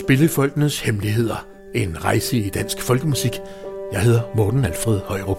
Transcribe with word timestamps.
Spillefolkenes 0.00 0.80
Hemmeligheder. 0.80 1.46
En 1.74 2.04
rejse 2.04 2.36
i 2.36 2.50
dansk 2.50 2.82
folkemusik. 2.82 3.40
Jeg 3.92 4.00
hedder 4.00 4.20
Morten 4.34 4.64
Alfred 4.64 5.00
Højrup. 5.04 5.38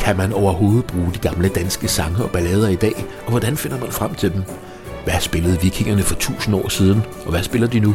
Kan 0.00 0.16
man 0.16 0.32
overhovedet 0.32 0.84
bruge 0.84 1.12
de 1.14 1.18
gamle 1.18 1.48
danske 1.48 1.88
sange 1.88 2.24
og 2.24 2.30
ballader 2.30 2.68
i 2.68 2.76
dag, 2.76 2.94
og 3.24 3.30
hvordan 3.30 3.56
finder 3.56 3.78
man 3.80 3.92
frem 3.92 4.14
til 4.14 4.32
dem? 4.32 4.42
Hvad 5.04 5.20
spillede 5.20 5.60
vikingerne 5.60 6.02
for 6.02 6.14
tusind 6.14 6.54
år 6.54 6.68
siden, 6.68 7.02
og 7.24 7.30
hvad 7.30 7.42
spiller 7.42 7.68
de 7.68 7.80
nu? 7.80 7.94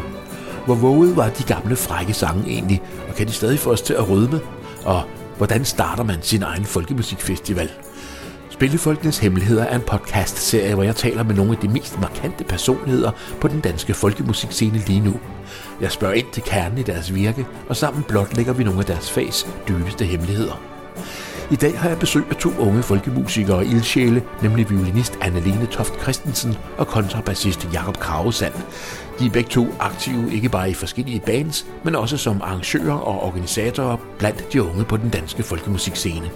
Hvor 0.66 0.76
våget 0.76 1.16
var 1.16 1.30
de 1.30 1.44
gamle 1.44 1.76
frække 1.76 2.14
sange 2.14 2.44
egentlig, 2.48 2.82
og 3.10 3.16
kan 3.16 3.28
de 3.28 3.32
stadig 3.32 3.60
få 3.60 3.72
os 3.72 3.82
til 3.82 3.94
at 3.94 4.10
rødme? 4.10 4.40
Og 4.86 5.04
hvordan 5.38 5.66
starter 5.66 6.04
man 6.04 6.18
sin 6.22 6.44
egen 6.44 6.66
folkemusikfestival? 6.66 7.72
Spillefolkenes 8.50 9.18
Hemmeligheder 9.18 9.64
er 9.64 9.76
en 9.76 9.82
podcast-serie, 9.82 10.74
hvor 10.74 10.84
jeg 10.84 10.96
taler 10.96 11.24
med 11.24 11.36
nogle 11.36 11.52
af 11.52 11.58
de 11.58 11.68
mest 11.68 12.00
markante 12.02 12.44
personligheder 12.44 13.12
på 13.42 13.48
den 13.48 13.60
danske 13.60 13.94
folkemusikscene 13.94 14.78
lige 14.78 15.00
nu. 15.00 15.20
Jeg 15.82 15.92
spørger 15.92 16.14
ind 16.14 16.28
til 16.34 16.44
kernen 16.44 16.78
i 16.78 16.84
deres 16.84 17.16
virke, 17.16 17.46
og 17.70 17.76
sammen 17.76 18.04
blotlægger 18.04 18.54
vi 18.54 18.64
nogle 18.64 18.80
af 18.80 18.86
deres 18.86 19.12
fags 19.12 19.48
dybeste 19.68 20.06
hemmeligheder. 20.06 20.77
I 21.52 21.56
dag 21.56 21.80
har 21.80 21.90
jeg 21.90 22.00
besøg 22.00 22.24
af 22.30 22.36
to 22.36 22.50
unge 22.60 22.84
folkemusikere 22.84 23.56
og 23.56 23.66
ildsjæle, 23.66 24.24
nemlig 24.42 24.70
violinist 24.70 25.18
Annalene 25.22 25.66
Toft 25.66 26.02
Christensen 26.02 26.56
og 26.78 26.88
kontrabassist 26.88 27.68
Jakob 27.74 27.98
Kravesand. 27.98 28.54
De 29.20 29.26
er 29.26 29.30
begge 29.30 29.50
to 29.50 29.68
aktive 29.80 30.34
ikke 30.34 30.50
bare 30.50 30.70
i 30.70 30.74
forskellige 30.74 31.20
bands, 31.20 31.66
men 31.84 31.96
også 31.96 32.18
som 32.18 32.42
arrangører 32.42 32.94
og 32.94 33.24
organisatorer 33.24 33.98
blandt 34.20 34.54
de 34.54 34.64
unge 34.64 34.84
på 34.84 34.98
den 34.98 35.10
danske 35.10 35.44
folkemusikscene. 35.44 36.32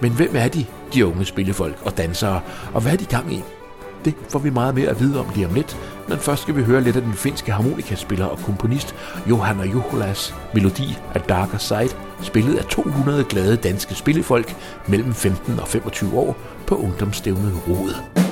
Men 0.00 0.12
hvem 0.12 0.36
er 0.36 0.48
de, 0.48 0.66
de 0.94 1.06
unge 1.06 1.24
spillefolk 1.24 1.78
og 1.84 1.96
dansere, 1.96 2.40
og 2.74 2.80
hvad 2.80 2.92
er 2.92 2.96
de 2.96 3.04
gang 3.04 3.34
i? 3.34 3.42
Det 4.08 4.16
får 4.28 4.38
vi 4.38 4.50
meget 4.50 4.74
mere 4.74 4.88
at 4.88 5.00
vide 5.00 5.20
om 5.20 5.26
lige 5.34 5.46
om 5.46 5.54
lidt, 5.54 5.76
men 6.08 6.18
først 6.18 6.42
skal 6.42 6.56
vi 6.56 6.62
høre 6.62 6.80
lidt 6.80 6.96
af 6.96 7.02
den 7.02 7.14
finske 7.14 7.52
harmonikaspiller 7.52 8.26
og 8.26 8.38
komponist 8.38 8.94
Johanna 9.30 9.64
Juholas 9.64 10.34
melodi 10.54 10.98
af 11.14 11.20
Darker 11.20 11.58
Side, 11.58 11.96
spillet 12.22 12.56
af 12.56 12.64
200 12.64 13.24
glade 13.24 13.56
danske 13.56 13.94
spillefolk 13.94 14.56
mellem 14.86 15.14
15 15.14 15.60
og 15.60 15.68
25 15.68 16.18
år 16.18 16.36
på 16.66 16.74
ungdomsstævnet 16.76 17.52
Rode. 17.68 18.27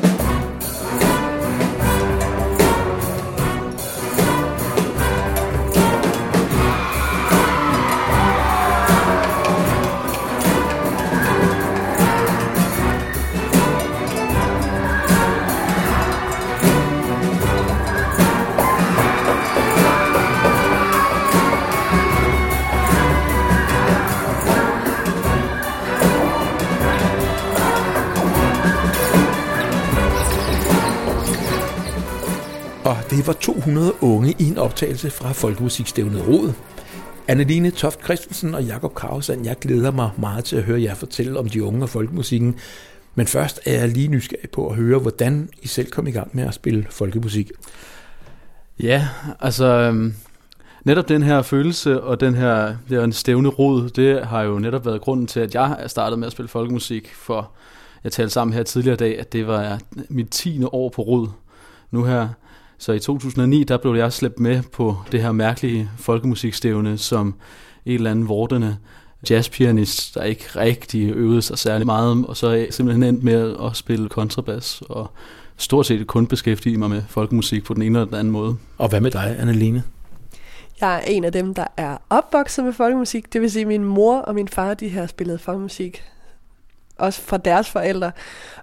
200 33.77 34.03
unge 34.03 34.35
i 34.39 34.45
en 34.45 34.59
optagelse 34.59 35.11
fra 35.11 35.33
Folkemusikstævnet 35.33 36.27
Rod. 36.29 36.53
Anneline 37.29 37.71
Toft 37.71 38.05
Christensen 38.05 38.55
og 38.55 38.65
Jakob 38.65 38.95
Kravsand, 38.95 39.45
jeg 39.45 39.59
glæder 39.59 39.91
mig 39.91 40.11
meget 40.19 40.45
til 40.45 40.57
at 40.57 40.63
høre 40.63 40.83
jer 40.83 40.95
fortælle 40.95 41.39
om 41.39 41.49
de 41.49 41.65
unge 41.65 41.83
og 41.83 41.89
folkemusikken. 41.89 42.59
Men 43.15 43.27
først 43.27 43.61
er 43.67 43.73
jeg 43.81 43.89
lige 43.89 44.09
nysgerrig 44.09 44.51
på 44.51 44.69
at 44.69 44.77
høre, 44.77 44.99
hvordan 44.99 45.49
I 45.63 45.69
selv 45.69 45.91
kom 45.91 46.07
i 46.07 46.11
gang 46.11 46.31
med 46.33 46.45
at 46.45 46.55
spille 46.55 46.87
folkemusik. 46.91 47.51
Ja, 48.81 49.09
altså 49.41 49.67
øhm, 49.67 50.15
netop 50.85 51.09
den 51.09 51.23
her 51.23 51.43
følelse 51.43 52.03
og 52.03 52.21
den 52.21 52.35
her, 52.35 52.67
det 52.67 52.99
her 52.99 53.05
en 53.05 53.13
stævne 53.13 53.49
rod, 53.49 53.89
det 53.89 54.27
har 54.27 54.43
jo 54.43 54.59
netop 54.59 54.87
været 54.87 55.01
grunden 55.01 55.27
til, 55.27 55.41
at 55.41 55.55
jeg 55.55 55.85
startede 55.87 56.21
med 56.21 56.27
at 56.27 56.33
spille 56.33 56.49
folkemusik. 56.49 57.15
For 57.15 57.51
jeg 58.05 58.13
talte 58.13 58.33
sammen 58.33 58.55
her 58.55 58.63
tidligere 58.63 58.95
i 58.95 58.97
dag, 58.97 59.19
at 59.19 59.33
det 59.33 59.47
var 59.47 59.79
mit 60.09 60.29
10. 60.31 60.65
år 60.65 60.89
på 60.89 61.03
rod 61.03 61.29
nu 61.91 62.05
her. 62.05 62.29
Så 62.79 62.93
i 62.93 62.99
2009, 62.99 63.65
der 63.65 63.77
blev 63.77 63.95
jeg 63.95 64.13
slæbt 64.13 64.41
med 64.41 64.63
på 64.73 64.97
det 65.13 65.23
her 65.23 65.33
mærkelige 65.33 65.91
folkemusikstævne, 65.99 66.99
som 66.99 67.35
en 67.87 67.95
eller 67.95 68.11
anden 68.11 68.29
vortende 68.29 68.77
jazzpianist, 69.31 70.15
der 70.15 70.23
ikke 70.23 70.45
rigtig 70.57 71.11
øvede 71.11 71.43
sig 71.43 71.59
særlig 71.59 71.87
meget, 71.87 72.27
og 72.27 72.37
så 72.37 72.47
er 72.49 72.67
simpelthen 72.71 73.03
endt 73.03 73.25
med 73.25 73.57
at 73.65 73.77
spille 73.77 74.09
kontrabas, 74.09 74.83
og 74.89 75.11
stort 75.57 75.87
set 75.87 76.07
kun 76.07 76.27
beskæftige 76.27 76.79
mig 76.79 76.91
med 76.91 77.03
folkemusik 77.09 77.65
på 77.65 77.75
den 77.75 77.83
ene 77.83 77.99
eller 77.99 78.07
den 78.07 78.15
anden 78.15 78.33
måde. 78.33 78.57
Og 78.79 78.89
hvad 78.89 79.01
med 79.01 79.11
dig, 79.11 79.37
Anneline? 79.39 79.83
Jeg 80.81 80.97
er 80.97 81.01
en 81.01 81.25
af 81.25 81.33
dem, 81.33 81.55
der 81.55 81.67
er 81.77 81.97
opvokset 82.11 82.65
med 82.65 82.73
folkemusik. 82.73 83.33
Det 83.33 83.41
vil 83.41 83.51
sige, 83.51 83.63
at 83.63 83.69
min 83.69 83.85
mor 83.85 84.19
og 84.19 84.35
min 84.35 84.49
far, 84.49 84.75
de 84.75 84.91
har 84.91 85.07
spillet 85.07 85.41
folkemusik 85.41 86.03
også 86.99 87.23
fra 87.23 87.37
deres 87.37 87.71
forældre, 87.71 88.13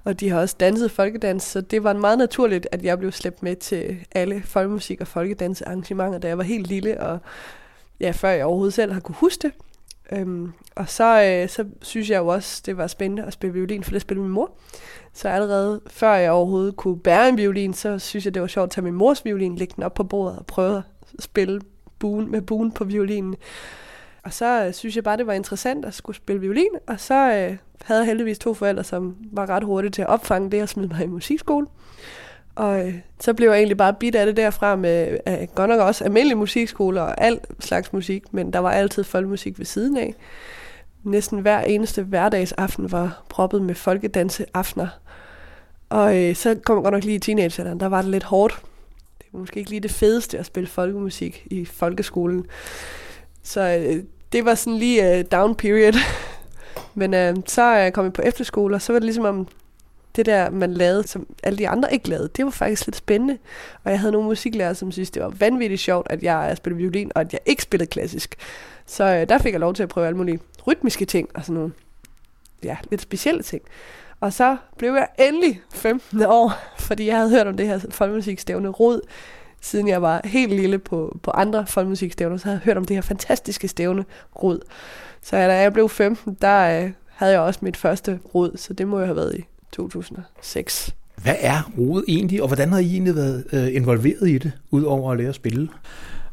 og 0.04 0.20
de 0.20 0.30
har 0.30 0.40
også 0.40 0.56
danset 0.60 0.92
folkedans, 0.92 1.44
så 1.44 1.62
det 1.62 1.84
var 1.84 1.94
meget 1.94 2.18
naturligt, 2.18 2.68
at 2.72 2.84
jeg 2.84 3.00
blev 3.00 3.12
slæbt 3.12 3.44
med 3.44 3.56
til 3.56 3.98
alle 4.12 4.44
folkemusik- 4.46 5.02
og 5.02 5.08
folkedansarrangementer, 5.08 6.20
da 6.20 6.28
jeg 6.28 6.38
var 6.38 6.44
helt 6.44 6.68
lille, 6.68 7.02
og 7.02 7.20
ja, 8.00 8.12
før 8.12 8.30
jeg 8.30 8.46
overhovedet 8.46 8.74
selv 8.74 8.94
har 8.94 9.00
kunne 9.00 9.16
huske 9.16 9.42
det. 9.42 9.52
Øhm, 10.12 10.54
og 10.76 10.90
så, 10.90 11.24
øh, 11.24 11.50
så 11.50 11.66
synes 11.82 12.10
jeg 12.10 12.18
jo 12.18 12.28
også, 12.28 12.62
det 12.66 12.78
var 12.78 12.88
spændende 12.88 13.24
at 13.24 13.34
spille 13.34 13.54
violin, 13.54 13.84
for 13.84 13.92
det 13.92 14.02
spillede 14.02 14.24
min 14.24 14.34
mor. 14.34 14.52
Så 15.14 15.30
allerede 15.30 15.82
før 15.88 16.14
jeg 16.14 16.32
overhovedet 16.32 16.76
kunne 16.76 17.00
bære 17.00 17.30
en 17.30 17.38
violin, 17.38 17.74
så 17.74 18.00
synes 18.00 18.26
jeg, 18.26 18.34
det 18.34 18.42
var 18.42 18.48
sjovt 18.48 18.64
at 18.64 18.72
tage 18.72 18.84
min 18.84 18.94
mors 18.94 19.26
violin, 19.26 19.56
lægge 19.56 19.74
den 19.76 19.84
op 19.84 19.94
på 19.94 20.04
bordet 20.04 20.38
og 20.40 20.46
prøve 20.46 20.78
at 20.78 20.84
spille 21.20 21.62
buen, 22.00 22.32
med 22.32 22.42
buen 22.42 22.72
på 22.72 22.84
violinen. 22.84 23.36
Og 24.24 24.34
så 24.34 24.66
øh, 24.66 24.74
synes 24.74 24.96
jeg 24.96 25.04
bare, 25.04 25.18
det 25.18 25.28
var 25.28 25.34
interessant 25.34 25.86
at 25.86 25.94
skulle 25.94 26.18
spille 26.18 26.42
violin, 26.42 26.70
og 26.88 27.00
så 27.00 27.14
øh, 27.14 27.58
havde 27.84 28.00
jeg 28.00 28.08
heldigvis 28.08 28.40
to 28.40 28.54
forældre, 28.54 28.84
som 28.84 29.16
var 29.32 29.50
ret 29.50 29.64
hurtige 29.64 29.92
til 29.92 30.02
at 30.02 30.08
opfange 30.08 30.52
det 30.52 30.62
og 30.62 30.70
smide 30.70 30.88
mig 30.88 31.04
i 31.04 31.08
musikskole. 31.08 31.68
Og 32.56 32.88
øh, 32.88 32.96
så 33.20 33.34
blev 33.34 33.50
jeg 33.50 33.58
egentlig 33.58 33.78
bare 33.78 33.94
bidt 33.94 34.16
af 34.16 34.26
det 34.26 34.38
derfra 34.38 34.76
med 34.76 35.18
øh, 35.28 35.48
godt 35.56 35.70
nok 35.70 35.80
også 35.80 36.04
almindelige 36.04 36.38
musikskoler 36.38 37.02
og 37.02 37.22
alt 37.22 37.46
slags 37.60 37.94
musik, 37.94 38.34
men 38.34 38.54
der 38.54 38.60
var 38.60 38.72
altid 38.72 39.04
folkemusik 39.04 39.60
ved 39.60 39.66
siden 39.66 39.98
af. 39.98 40.16
Næsten 41.04 41.40
hver 41.40 41.62
eneste 41.62 42.04
hverdagsaften 42.04 42.92
var 42.92 43.24
proppet 43.30 43.62
med 43.62 43.76
folkedanseaftener. 43.76 44.88
Og 45.90 46.24
øh, 46.24 46.36
så 46.36 46.56
kom 46.66 46.78
jeg 46.78 46.84
godt 46.84 46.94
nok 46.94 47.04
lige 47.04 47.16
i 47.16 47.20
teenagealderen, 47.20 47.80
der 47.80 47.88
var 47.88 48.02
det 48.02 48.12
lidt 48.12 48.24
hårdt. 48.24 48.62
Det 49.18 49.28
var 49.34 49.40
måske 49.40 49.60
ikke 49.60 49.70
lige 49.70 49.80
det 49.80 49.92
fedeste 49.92 50.40
at 50.40 50.46
spille 50.46 50.68
folkemusik 50.68 51.48
i 51.52 51.66
folkeskolen. 51.66 52.46
Så 53.44 53.62
øh, 53.62 54.04
det 54.34 54.46
var 54.46 54.56
sådan 54.56 54.80
lige 54.80 55.20
uh, 55.20 55.26
down 55.32 55.56
period. 55.56 55.94
Men 56.96 57.14
øh, 57.14 57.36
så 57.46 57.62
øh, 57.62 57.78
er 57.78 57.82
jeg 57.82 57.94
kommet 57.94 58.14
på 58.14 58.22
efterskole, 58.22 58.76
og 58.76 58.82
så 58.82 58.94
var 58.94 59.00
det 59.00 59.06
ligesom 59.06 59.26
om, 59.26 59.48
det 60.16 60.26
der, 60.26 60.50
man 60.50 60.74
lavede, 60.74 61.08
som 61.08 61.28
alle 61.44 61.58
de 61.58 61.70
andre 61.70 61.94
ikke 61.94 62.10
lavede, 62.10 62.30
det 62.36 62.46
var 62.46 62.52
faktisk 62.52 62.86
lidt 62.86 62.96
spændende. 62.96 63.38
Og 63.84 63.92
jeg 63.92 64.00
havde 64.00 64.12
nogle 64.12 64.28
musiklærer, 64.28 64.74
som 64.74 64.92
synes, 64.92 65.12
det 65.12 65.22
var 65.22 65.30
vanvittigt 65.30 65.82
sjovt, 65.82 66.08
at 66.10 66.24
jeg 66.24 66.48
øh, 66.52 66.58
spillede 66.58 66.82
violin, 66.82 67.12
og 67.16 67.22
at 67.22 67.34
jeg 67.34 67.40
ikke 67.46 67.64
spillede 67.64 67.90
klassisk. 67.90 68.36
Så 68.86 69.04
øh, 69.04 69.30
der 69.30 69.38
fik 69.38 69.52
jeg 69.52 69.60
lov 69.60 69.74
til 69.74 69.84
at 69.84 69.90
prøve 69.90 70.08
alle 70.08 70.18
mulige 70.18 70.40
rytmiske 70.68 71.06
ting, 71.06 71.30
og 71.34 71.44
sådan 71.44 71.56
nogle, 71.56 71.72
ja, 72.64 72.78
lidt 72.92 73.02
specielle 73.02 73.44
ting. 73.44 73.62
Og 74.20 74.34
så 74.34 74.58
blev 74.78 74.94
jeg 74.94 75.08
endelig 75.20 75.62
15 75.74 76.22
år, 76.22 76.54
fordi 76.88 77.08
jeg 77.08 77.18
havde 77.18 77.30
hørt 77.30 77.48
om 77.48 77.58
det 77.58 77.68
her 77.68 77.80
folkemusikstævne 77.90 78.70
Rod, 78.70 79.02
siden 79.64 79.88
jeg 79.88 80.02
var 80.02 80.22
helt 80.24 80.54
lille 80.54 80.80
på, 80.80 81.18
på 81.24 81.32
andre 81.32 81.66
folkemusikstævner, 81.68 82.38
så 82.38 82.44
havde 82.44 82.58
jeg 82.58 82.66
hørt 82.66 82.78
om 82.78 82.86
det 82.86 82.96
her 82.96 83.02
fantastiske 83.02 83.68
stævne 83.68 84.06
Rod. 84.44 84.60
Så 85.22 85.36
da 85.36 85.62
jeg 85.62 85.74
blev 85.74 85.90
15, 85.90 86.38
der 86.42 86.84
øh, 86.84 86.92
havde 87.08 87.32
jeg 87.32 87.42
også 87.42 87.60
mit 87.64 87.78
første 87.78 88.20
rod, 88.36 88.52
så 88.56 88.74
det 88.74 88.88
må 88.88 89.00
jo 89.00 89.06
have 89.06 89.16
været 89.16 89.36
i 89.36 89.46
2006. 89.72 90.96
Hvad 91.24 91.36
er 91.40 91.72
rodet 91.78 92.06
egentlig, 92.08 92.42
og 92.42 92.48
hvordan 92.48 92.72
har 92.72 92.80
I 92.80 92.92
egentlig 92.92 93.16
været 93.16 93.44
øh, 93.54 93.76
involveret 93.76 94.30
i 94.30 94.38
det, 94.38 94.52
udover 94.72 95.12
at 95.12 95.18
lære 95.18 95.30
at 95.30 95.36
spille? 95.36 95.70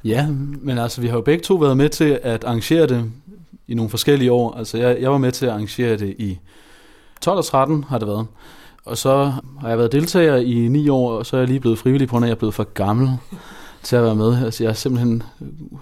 Ja, 0.04 0.26
men 0.60 0.78
altså 0.78 1.00
vi 1.00 1.06
har 1.06 1.14
jo 1.14 1.20
begge 1.20 1.42
to 1.42 1.54
været 1.54 1.76
med 1.76 1.88
til 1.88 2.20
at 2.22 2.44
arrangere 2.44 2.86
det 2.86 3.10
i 3.68 3.74
nogle 3.74 3.90
forskellige 3.90 4.32
år. 4.32 4.54
Altså 4.54 4.78
jeg, 4.78 5.00
jeg 5.00 5.10
var 5.10 5.18
med 5.18 5.32
til 5.32 5.46
at 5.46 5.52
arrangere 5.52 5.96
det 5.96 6.14
i 6.18 6.38
12 7.20 7.38
og 7.38 7.44
13 7.44 7.84
har 7.84 7.98
det 7.98 8.08
været. 8.08 8.26
Og 8.84 8.98
så 8.98 9.32
har 9.60 9.68
jeg 9.68 9.78
været 9.78 9.92
deltager 9.92 10.36
i 10.36 10.54
ni 10.54 10.88
år, 10.88 11.12
og 11.12 11.26
så 11.26 11.36
er 11.36 11.40
jeg 11.40 11.48
lige 11.48 11.60
blevet 11.60 11.78
frivillig 11.78 12.08
på, 12.08 12.18
når 12.18 12.26
jeg 12.26 12.32
er 12.32 12.38
blevet 12.38 12.54
for 12.54 12.64
gammel 12.64 13.08
til 13.82 13.96
at 13.96 14.02
være 14.02 14.14
med. 14.14 14.44
Altså 14.44 14.64
jeg 14.64 14.70
er 14.70 14.74
simpelthen 14.74 15.22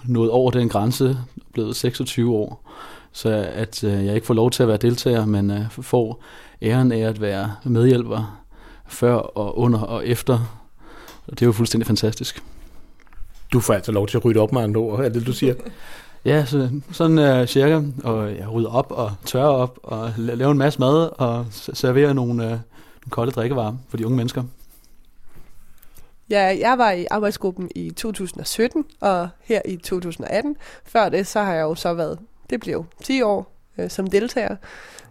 nået 0.04 0.30
over 0.30 0.50
den 0.50 0.68
grænse, 0.68 1.18
blevet 1.52 1.76
26 1.76 2.34
år 2.34 2.68
så 3.12 3.48
at 3.54 3.84
øh, 3.84 4.06
jeg 4.06 4.14
ikke 4.14 4.26
får 4.26 4.34
lov 4.34 4.50
til 4.50 4.62
at 4.62 4.68
være 4.68 4.76
deltager, 4.76 5.26
men 5.26 5.50
øh, 5.50 5.70
får 5.70 6.22
æren 6.62 6.92
af 6.92 6.98
at 6.98 7.20
være 7.20 7.54
medhjælper 7.64 8.44
før 8.86 9.14
og 9.14 9.58
under 9.58 9.80
og 9.80 10.06
efter. 10.06 10.32
Og 11.26 11.30
det 11.30 11.42
er 11.42 11.46
jo 11.46 11.52
fuldstændig 11.52 11.86
fantastisk. 11.86 12.42
Du 13.52 13.60
får 13.60 13.74
altså 13.74 13.92
lov 13.92 14.06
til 14.06 14.18
at 14.18 14.24
rydde 14.24 14.40
op 14.40 14.52
med 14.52 14.62
andre 14.62 14.80
ord, 14.80 15.00
er 15.00 15.08
det 15.08 15.26
du 15.26 15.32
siger? 15.32 15.54
Ja, 16.24 16.44
så, 16.44 16.70
sådan 16.92 17.40
uh, 17.40 17.46
cirka. 17.46 17.82
Og 18.04 18.36
jeg 18.36 18.48
rydder 18.52 18.70
op 18.70 18.86
og 18.90 19.12
tørrer 19.24 19.48
op 19.48 19.78
og 19.82 20.12
laver 20.16 20.50
en 20.52 20.58
masse 20.58 20.80
mad 20.80 21.08
og 21.18 21.46
serverer 21.50 22.12
nogle, 22.12 22.44
uh, 22.46 22.58
nogle 23.08 23.14
kolde 23.14 23.32
drikkevarer 23.32 23.76
for 23.88 23.96
de 23.96 24.06
unge 24.06 24.16
mennesker. 24.16 24.42
Ja, 26.30 26.56
jeg 26.60 26.78
var 26.78 26.90
i 26.90 27.06
arbejdsgruppen 27.10 27.70
i 27.74 27.90
2017 27.90 28.84
og 29.00 29.28
her 29.42 29.60
i 29.64 29.76
2018. 29.76 30.56
Før 30.84 31.08
det, 31.08 31.26
så 31.26 31.42
har 31.42 31.54
jeg 31.54 31.62
jo 31.62 31.74
så 31.74 31.94
været, 31.94 32.18
det 32.50 32.60
blev 32.60 32.86
10 33.02 33.22
år 33.22 33.52
øh, 33.78 33.90
som 33.90 34.06
deltager. 34.06 34.56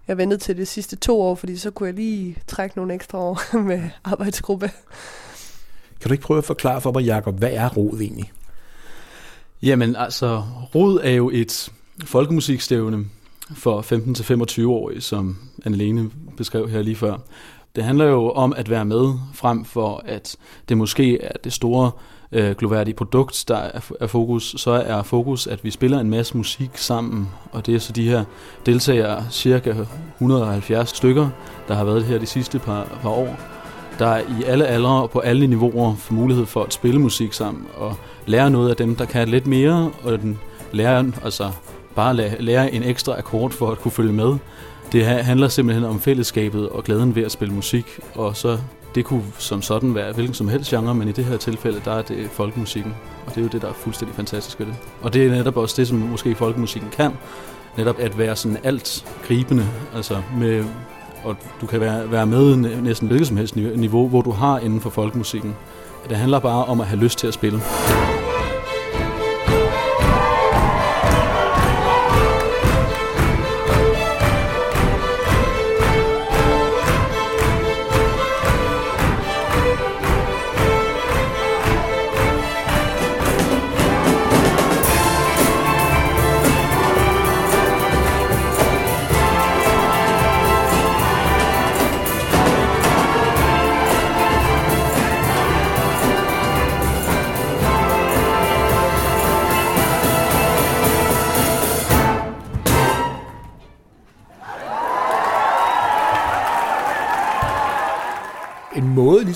Jeg 0.08 0.18
ventede 0.18 0.40
til 0.40 0.58
de 0.58 0.66
sidste 0.66 0.96
to 0.96 1.22
år, 1.22 1.36
fordi 1.36 1.58
så 1.58 1.72
kunne 1.72 1.88
jeg 1.88 1.96
lige 1.96 2.38
trække 2.48 2.78
nogle 2.78 2.94
ekstra 2.94 3.18
år 3.18 3.58
med 3.70 3.90
arbejdsgruppe. 4.04 4.72
Kan 6.02 6.10
du 6.10 6.14
ikke 6.14 6.24
prøve 6.24 6.38
at 6.38 6.46
forklare 6.46 6.82
for 6.82 6.92
mig, 6.92 7.04
Jacob, 7.06 7.38
hvad 7.38 7.52
er 7.52 7.70
rod 7.70 8.00
egentlig? 8.02 8.32
Jamen 9.62 9.96
altså, 9.96 10.44
Rod 10.76 11.00
er 11.04 11.12
jo 11.12 11.30
et 11.34 11.72
folkemusikstævne 12.06 13.06
for 13.56 13.82
15-25-årige, 13.82 15.02
som 15.02 15.38
Anne-Lene 15.66 16.12
beskrev 16.38 16.70
her 16.70 16.82
lige 16.82 16.96
før. 16.96 17.18
Det 17.78 17.86
handler 17.86 18.06
jo 18.06 18.32
om 18.32 18.54
at 18.58 18.70
være 18.70 18.86
med 18.86 19.14
frem 19.34 19.66
for, 19.66 20.02
at 20.06 20.36
det 20.70 20.78
måske 20.78 21.22
er 21.22 21.32
det 21.44 21.54
store 21.54 21.92
øh, 22.32 22.52
gloværdige 22.52 22.96
produkt, 22.96 23.46
der 23.48 23.58
er, 23.58 23.80
er 24.00 24.08
fokus. 24.08 24.56
Så 24.58 24.72
er 24.72 25.04
fokus, 25.04 25.48
at 25.48 25.64
vi 25.64 25.72
spiller 25.72 26.00
en 26.00 26.10
masse 26.10 26.38
musik 26.38 26.70
sammen, 26.74 27.30
og 27.52 27.66
det 27.66 27.76
er 27.76 27.80
så 27.80 27.94
de 27.94 28.10
her 28.10 28.24
deltagere, 28.66 29.26
cirka 29.32 29.74
170 30.16 30.90
stykker, 30.90 31.30
der 31.68 31.74
har 31.74 31.84
været 31.84 32.04
her 32.04 32.18
de 32.18 32.26
sidste 32.26 32.60
par, 32.60 32.98
par 33.02 33.10
år, 33.10 33.36
der 34.00 34.18
i 34.18 34.44
alle 34.46 34.66
aldre 34.66 35.02
og 35.02 35.10
på 35.10 35.20
alle 35.20 35.48
niveauer 35.48 35.96
får 35.96 36.14
mulighed 36.14 36.46
for 36.46 36.64
at 36.64 36.74
spille 36.74 37.00
musik 37.00 37.34
sammen, 37.34 37.68
og 37.76 37.96
lære 38.26 38.50
noget 38.50 38.70
af 38.70 38.76
dem, 38.76 38.96
der 38.96 39.06
kan 39.06 39.28
lidt 39.28 39.48
mere, 39.48 39.92
og 40.04 40.20
den 40.20 40.40
lærer, 40.72 41.04
altså 41.24 41.52
bare 41.96 42.16
lære 42.40 42.74
en 42.74 42.84
ekstra 42.84 43.18
akkord 43.18 43.52
for 43.52 43.72
at 43.72 43.80
kunne 43.80 43.92
følge 43.92 44.14
med. 44.14 44.38
Det 44.92 45.06
handler 45.06 45.48
simpelthen 45.48 45.86
om 45.86 46.00
fællesskabet 46.00 46.70
og 46.70 46.84
glæden 46.84 47.16
ved 47.16 47.24
at 47.24 47.32
spille 47.32 47.54
musik, 47.54 48.00
og 48.16 48.38
så 48.38 48.58
det 48.96 49.06
kunne 49.06 49.24
som 49.38 49.62
sådan 49.62 49.96
være 49.96 50.14
hvilken 50.14 50.34
som 50.34 50.48
helst 50.48 50.70
genre, 50.70 50.96
men 50.96 51.08
i 51.08 51.12
det 51.12 51.26
her 51.26 51.38
tilfælde, 51.38 51.82
der 51.86 51.92
er 51.92 52.02
det 52.02 52.30
folkemusikken, 52.32 52.96
og 53.26 53.36
det 53.36 53.38
er 53.38 53.42
jo 53.42 53.48
det, 53.48 53.62
der 53.62 53.68
er 53.68 53.74
fuldstændig 53.74 54.16
fantastisk 54.16 54.60
ved 54.60 54.68
det. 54.68 54.76
Og 55.02 55.14
det 55.14 55.26
er 55.26 55.32
netop 55.32 55.58
også 55.58 55.76
det, 55.78 55.88
som 55.88 55.98
måske 55.98 56.36
folkemusikken 56.36 56.90
kan, 56.92 57.12
netop 57.78 58.00
at 58.00 58.18
være 58.18 58.36
sådan 58.36 58.58
alt 58.64 59.06
gribende, 59.28 59.68
altså 59.96 60.22
med, 60.38 60.66
og 61.24 61.36
du 61.62 61.66
kan 61.66 61.80
være, 61.80 62.12
være 62.12 62.26
med 62.26 62.56
næsten 62.82 63.08
hvilket 63.08 63.28
som 63.28 63.38
helst 63.38 63.56
niveau, 63.56 64.08
hvor 64.08 64.22
du 64.22 64.32
har 64.32 64.60
inden 64.60 64.82
for 64.82 64.90
folkemusikken. 64.90 65.56
Det 66.10 66.18
handler 66.18 66.40
bare 66.40 66.66
om 66.66 66.82
at 66.82 66.88
have 66.88 67.00
lyst 67.00 67.20
til 67.20 67.28
at 67.28 67.34
spille. 67.34 67.60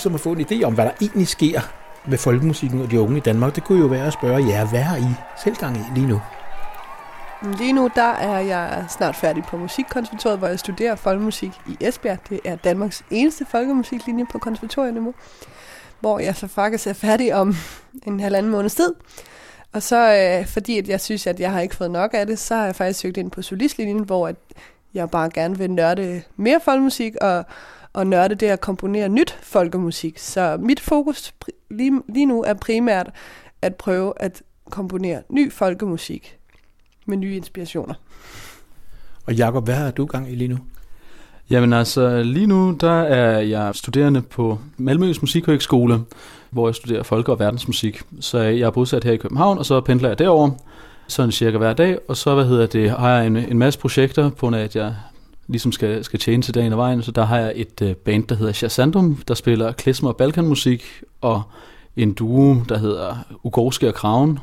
Ligesom 0.02 0.16
at 0.16 0.22
få 0.22 0.32
en 0.32 0.42
idé 0.42 0.64
om, 0.64 0.74
hvad 0.74 0.86
der 0.86 0.92
egentlig 1.02 1.28
sker 1.28 1.62
med 2.06 2.18
folkemusikken 2.18 2.82
og 2.82 2.92
de 2.92 3.02
unge 3.02 3.18
i 3.18 3.20
Danmark, 3.20 3.56
det 3.56 3.64
kunne 3.64 3.80
jo 3.80 3.86
være 3.86 4.08
at 4.08 4.14
spørge 4.14 4.48
jer, 4.48 4.70
hvad 4.70 4.80
er 4.80 4.96
I 4.96 5.14
selv 5.44 5.56
gang 5.56 5.78
i 5.78 6.00
lige 6.00 6.08
nu? 6.08 6.22
Mm, 7.42 7.52
lige 7.52 7.74
nu 7.74 7.90
der 7.96 8.12
er 8.12 8.40
jeg 8.40 8.86
snart 8.90 9.16
færdig 9.16 9.44
på 9.44 9.58
Musikkonservatoriet, 9.58 10.40
hvor 10.40 10.48
jeg 10.48 10.60
studerer 10.60 10.96
folkemusik 10.96 11.52
i 11.68 11.78
Esbjerg. 11.82 12.18
Det 12.30 12.40
er 12.46 12.56
Danmarks 12.56 13.04
eneste 13.10 13.46
folkemusiklinje 13.52 14.26
på 14.32 14.40
konservatorieniveau, 14.40 15.14
hvor 16.00 16.20
jeg 16.20 16.36
så 16.36 16.48
faktisk 16.48 16.88
er 16.88 16.94
færdig 16.94 17.36
om 17.36 17.56
en 18.08 18.20
halvanden 18.20 18.52
måneds 18.52 18.76
tid. 18.76 18.94
Og 19.74 19.84
så 19.84 20.14
øh, 20.14 20.48
fordi 20.48 20.78
at 20.78 20.90
jeg 20.90 21.02
synes, 21.02 21.28
at 21.28 21.40
jeg 21.40 21.52
har 21.52 21.60
ikke 21.60 21.76
fået 21.76 21.92
nok 21.92 22.12
af 22.14 22.28
det, 22.28 22.40
så 22.40 22.56
har 22.56 22.66
jeg 22.66 22.76
faktisk 22.76 23.00
søgt 23.00 23.18
ind 23.18 23.32
på 23.32 23.42
solistlinjen, 23.42 24.04
hvor 24.04 24.28
at 24.28 24.36
jeg 24.94 25.10
bare 25.10 25.30
gerne 25.34 25.58
vil 25.58 25.72
nørde 25.72 26.22
mere 26.36 26.60
folkemusik 26.64 27.16
og 27.16 27.46
at 27.96 28.08
nørde 28.08 28.36
det 28.36 28.48
at 28.48 28.62
komponere 28.62 29.10
nyt 29.10 29.38
folkemusik. 29.42 30.20
Så 30.20 30.58
mit 30.60 30.80
fokus 30.80 31.34
lige, 31.72 32.02
lige 32.10 32.26
nu 32.26 32.44
er 32.44 32.54
primært 32.54 33.10
at 33.62 33.76
prøve 33.76 34.14
at 34.18 34.42
komponere 34.70 35.22
ny 35.30 35.52
folkemusik 35.52 36.38
med 37.06 37.18
nye 37.18 37.36
inspirationer. 37.36 37.94
Og 39.26 39.34
Jakob, 39.34 39.66
hvad 39.66 39.76
har 39.76 39.92
du 39.92 40.06
gang 40.06 40.32
i 40.32 40.36
lige 40.36 40.48
nu? 40.48 40.58
Jamen 41.50 41.74
altså, 41.74 42.24
lige 42.24 42.48
nu 42.48 42.78
der 42.82 43.02
er 43.02 43.40
jeg 43.40 43.76
studerende 43.76 44.22
på 44.22 44.60
Malmøs 44.78 45.22
Musikhøgskole, 45.22 46.00
hvor 46.50 46.68
jeg 46.68 46.76
studerer 46.76 47.04
folke- 47.04 47.32
og 47.32 47.40
verdensmusik. 47.40 48.02
Så 48.20 48.40
jeg 48.40 48.66
er 48.66 48.72
bosat 48.72 49.04
her 49.04 49.12
i 49.12 49.18
København, 49.18 49.58
og 49.58 49.66
så 49.66 49.82
pendler 49.82 50.10
jeg 50.10 50.20
derover 50.20 50.52
sådan 51.08 51.32
cirka 51.32 51.58
hver 51.58 51.74
dag, 51.74 51.98
og 52.08 52.18
så 52.18 52.36
hvad 52.36 52.46
hedder 52.46 52.66
det, 52.66 52.92
har 52.92 53.18
jeg 53.18 53.28
en, 53.28 53.38
en 53.38 53.58
masse 53.58 53.80
projekter, 53.80 54.30
på 54.30 54.48
at 54.48 54.76
jeg 54.76 54.96
ligesom 55.52 55.72
skal, 55.72 56.04
skal 56.04 56.20
tjene 56.20 56.44
til 56.44 56.54
dagen 56.54 56.72
og 56.72 56.78
vejen. 56.78 57.04
Så 57.04 57.12
der 57.12 57.26
har 57.26 57.38
jeg 57.38 57.54
et 57.56 57.82
øh, 57.82 57.96
band, 57.96 58.28
der 58.28 58.36
hedder 58.36 58.54
Shazandum, 58.54 59.16
der 59.28 59.34
spiller 59.34 59.72
klesmer 59.72 60.10
og 60.10 60.18
balkanmusik, 60.18 60.84
og 61.22 61.42
en 61.96 62.14
duo, 62.14 62.56
der 62.70 62.78
hedder 62.78 63.16
Ugorske 63.44 63.88
og 63.88 63.94
Kraven, 63.94 64.40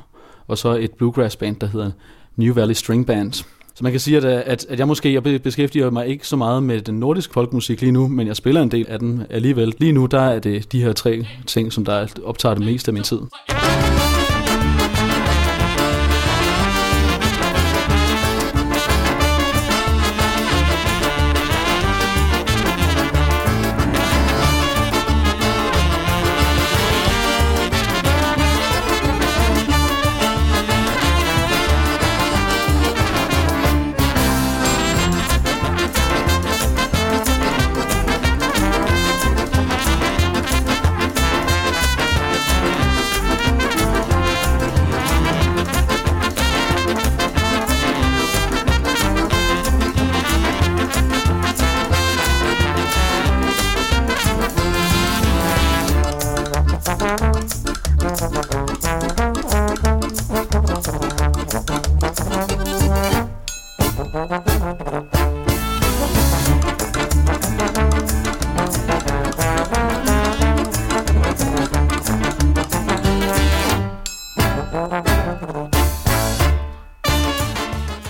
og 0.46 0.58
så 0.58 0.69
et 0.69 0.90
bluegrass 0.90 1.37
band, 1.37 1.56
der 1.56 1.66
hedder 1.66 1.90
New 2.37 2.55
Valley 2.55 2.75
String 2.75 3.06
Band. 3.06 3.32
Så 3.78 3.84
man 3.84 3.93
kan 3.93 4.00
sige, 4.00 4.16
at, 4.16 4.25
øh, 4.25 4.43
at, 4.46 4.66
at 4.69 4.78
jeg 4.78 4.88
måske 4.88 5.12
jeg 5.12 5.43
beskæftiger 5.43 5.90
mig 5.90 6.06
ikke 6.06 6.26
så 6.26 6.37
meget 6.37 6.62
med 6.62 6.81
den 6.81 7.00
nordiske 7.00 7.32
folkmusik 7.32 7.81
lige 7.81 7.93
nu, 7.93 8.08
men 8.08 8.26
jeg 8.26 8.37
spiller 8.37 8.62
en 8.62 8.70
del 8.70 8.87
af 8.88 8.99
den 8.99 9.22
alligevel. 9.31 9.75
Lige 9.78 9.93
nu 9.93 10.06
der 10.06 10.20
er 10.20 10.38
det 10.38 10.72
de 10.72 10.82
her 10.82 10.93
tre 10.93 11.26
ting, 11.46 11.72
som 11.72 11.84
der 11.84 12.06
optager 12.25 12.55
det 12.55 12.64
meste 12.64 12.88
af 12.88 12.93
min 12.93 13.02
tid. 13.02 13.19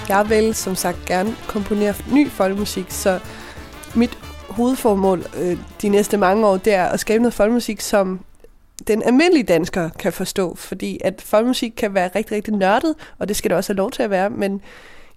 Jeg 0.08 0.28
vil 0.28 0.54
som 0.54 0.74
sagt 0.74 1.04
gerne 1.06 1.34
komponere 1.48 1.94
ny 2.12 2.28
folkemusik, 2.28 2.86
så 2.88 3.20
mit 3.94 4.18
hovedformål 4.48 5.24
øh, 5.40 5.58
de 5.82 5.88
næste 5.88 6.16
mange 6.16 6.46
år, 6.46 6.56
det 6.56 6.74
er 6.74 6.84
at 6.84 7.00
skabe 7.00 7.22
noget 7.22 7.34
folkemusik, 7.34 7.80
som 7.80 8.20
den 8.86 9.02
almindelige 9.02 9.44
dansker 9.44 9.88
kan 9.88 10.12
forstå, 10.12 10.54
fordi 10.54 11.00
at 11.04 11.22
folkemusik 11.22 11.72
kan 11.76 11.94
være 11.94 12.10
rigtig, 12.14 12.36
rigtig 12.36 12.54
nørdet, 12.54 12.94
og 13.18 13.28
det 13.28 13.36
skal 13.36 13.50
det 13.50 13.56
også 13.56 13.72
have 13.72 13.76
lov 13.76 13.90
til 13.90 14.02
at 14.02 14.10
være, 14.10 14.30
men 14.30 14.60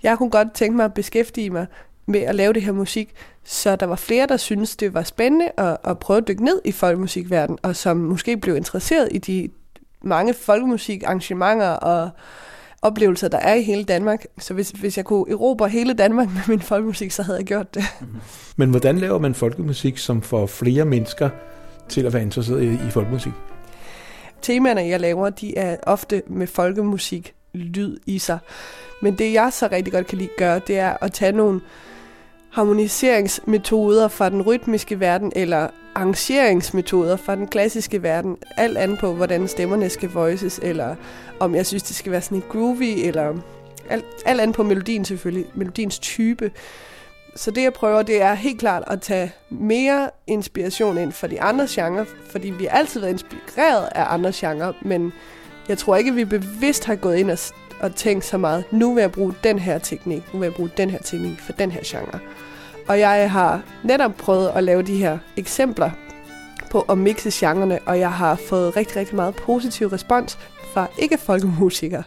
jeg 0.04 0.18
kunne 0.18 0.30
godt 0.30 0.54
tænke 0.54 0.76
mig 0.76 0.86
at 0.86 0.94
beskæftige 0.94 1.50
mig 1.50 1.66
med 2.06 2.20
at 2.20 2.36
lave 2.36 2.54
det 2.54 2.62
her 2.62 2.72
musik, 2.72 3.14
så 3.44 3.76
der 3.76 3.86
var 3.86 3.96
flere, 3.96 4.28
der 4.28 4.38
syntes, 4.38 4.76
det 4.76 4.94
var 4.94 5.04
spændende 5.04 5.52
at, 5.58 5.78
at 5.84 6.00
prøve 6.00 6.18
at 6.18 6.28
dykke 6.28 6.46
ned 6.46 6.62
i 6.66 6.72
folkemusikverdenen, 6.72 7.60
og 7.62 7.76
som 7.76 7.98
måske 7.98 8.38
blev 8.38 8.56
interesseret 8.56 9.10
i 9.12 9.18
de 9.18 9.50
mange 10.02 10.34
folkemusikarrangementer 10.34 11.70
og 11.70 12.10
oplevelser, 12.82 13.28
der 13.28 13.38
er 13.38 13.54
i 13.54 13.62
hele 13.62 13.84
Danmark. 13.84 14.26
Så 14.38 14.54
hvis, 14.54 14.70
hvis 14.70 14.98
jeg 14.98 15.06
kunne 15.06 15.32
erobre 15.32 15.70
hele 15.70 15.94
Danmark 15.94 16.28
med 16.28 16.42
min 16.48 16.62
folkemusik, 16.62 17.12
så 17.12 17.24
havde 17.24 17.38
jeg 17.38 17.46
gjort 17.46 17.74
det. 17.74 17.84
Men 18.58 18.70
hvordan 18.70 18.98
laver 18.98 19.20
man 19.20 19.36
folkemusik, 19.36 19.98
som 19.98 20.22
får 20.22 20.46
flere 20.46 20.86
mennesker 20.86 21.30
til 21.90 22.06
at 22.06 22.14
være 22.14 22.24
interesseret 22.24 22.64
i, 22.64 22.74
i 22.74 22.90
folkemusik? 22.92 23.32
Temaerne, 24.42 24.82
jeg 24.82 25.00
laver, 25.00 25.30
de 25.30 25.58
er 25.58 25.78
ofte 25.84 26.22
med 26.28 26.48
folkemusik 26.48 27.34
lyd 27.54 27.98
i 28.06 28.20
sig. 28.20 28.40
Men 29.02 29.18
det, 29.18 29.34
jeg 29.34 29.54
så 29.54 29.68
rigtig 29.72 29.94
godt 29.94 30.08
kan 30.08 30.18
lide 30.18 30.30
gøre, 30.38 30.62
det 30.68 30.80
er 30.80 30.98
at 31.02 31.14
tage 31.14 31.32
nogle 31.32 31.62
harmoniseringsmetoder 32.52 34.08
fra 34.08 34.30
den 34.30 34.42
rytmiske 34.42 35.00
verden, 35.00 35.32
eller 35.36 35.68
arrangeringsmetoder 35.96 37.18
fra 37.18 37.36
den 37.36 37.48
klassiske 37.48 38.04
verden. 38.04 38.38
Alt 38.58 38.78
andet 38.78 39.00
på, 39.00 39.14
hvordan 39.14 39.48
stemmerne 39.48 39.90
skal 39.90 40.10
voices, 40.10 40.60
eller 40.64 40.96
om 41.40 41.56
jeg 41.56 41.66
synes, 41.66 41.84
det 41.84 41.96
skal 41.96 42.12
være 42.12 42.22
sådan 42.22 42.38
en 42.38 42.44
groovy, 42.50 43.08
eller 43.08 43.34
alt, 43.90 44.06
alt 44.26 44.42
andet 44.42 44.56
på 44.56 44.64
melodien 44.64 45.06
selvfølgelig, 45.06 45.46
melodiens 45.56 46.00
type. 46.00 46.52
Så 47.36 47.52
det 47.52 47.64
jeg 47.64 47.74
prøver, 47.74 48.02
det 48.02 48.22
er 48.22 48.34
helt 48.34 48.60
klart 48.60 48.84
at 48.88 49.02
tage 49.02 49.32
mere 49.50 50.10
inspiration 50.28 50.98
ind 50.98 51.12
fra 51.12 51.28
de 51.28 51.42
andre 51.42 51.68
genrer, 51.70 52.06
fordi 52.30 52.50
vi 52.50 52.66
har 52.66 52.78
altid 52.78 53.00
været 53.00 53.12
inspireret 53.12 53.90
af 53.96 54.06
andre 54.14 54.32
genrer, 54.36 54.74
men 54.82 55.14
jeg 55.68 55.78
tror 55.78 55.96
ikke, 55.96 56.14
vi 56.14 56.26
bevidst 56.26 56.86
har 56.86 56.96
gået 56.96 57.18
ind 57.18 57.32
og, 57.32 57.38
og 57.80 57.96
tænkt 57.96 58.26
så 58.26 58.38
meget, 58.38 58.64
nu 58.72 58.94
vil 58.94 59.02
jeg 59.02 59.12
bruge 59.12 59.34
den 59.44 59.60
her 59.60 59.78
teknik, 59.78 60.34
nu 60.34 60.40
vil 60.40 60.46
jeg 60.46 60.54
bruge 60.54 60.72
den 60.78 60.90
her 60.90 61.00
teknik 61.00 61.40
for 61.40 61.54
den 61.54 61.72
her 61.72 61.82
genre. 61.86 62.20
Og 62.92 63.00
jeg 63.00 63.32
har 63.32 63.62
netop 63.84 64.12
prøvet 64.18 64.52
at 64.56 64.64
lave 64.64 64.82
de 64.82 64.96
her 64.96 65.18
eksempler 65.38 65.90
på 66.72 66.82
at 66.82 66.98
mixe 66.98 67.30
genrerne, 67.34 67.80
og 67.86 68.00
jeg 68.00 68.12
har 68.12 68.36
fået 68.36 68.78
rigtig, 68.78 68.96
rigtig 68.96 69.16
meget 69.16 69.36
positiv 69.36 69.88
respons 69.88 70.38
fra 70.74 70.88
ikke-folkemusikere. 71.00 72.04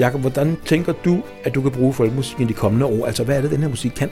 Jakob, 0.00 0.20
hvordan 0.20 0.56
tænker 0.66 0.92
du, 1.04 1.22
at 1.44 1.54
du 1.54 1.62
kan 1.62 1.70
bruge 1.70 1.92
folkemusikken 1.92 2.44
i 2.44 2.48
de 2.48 2.54
kommende 2.54 2.86
år? 2.86 3.06
Altså, 3.06 3.24
hvad 3.24 3.36
er 3.36 3.40
det, 3.40 3.50
den 3.50 3.60
her 3.60 3.68
musik 3.68 3.90
kan? 3.90 4.10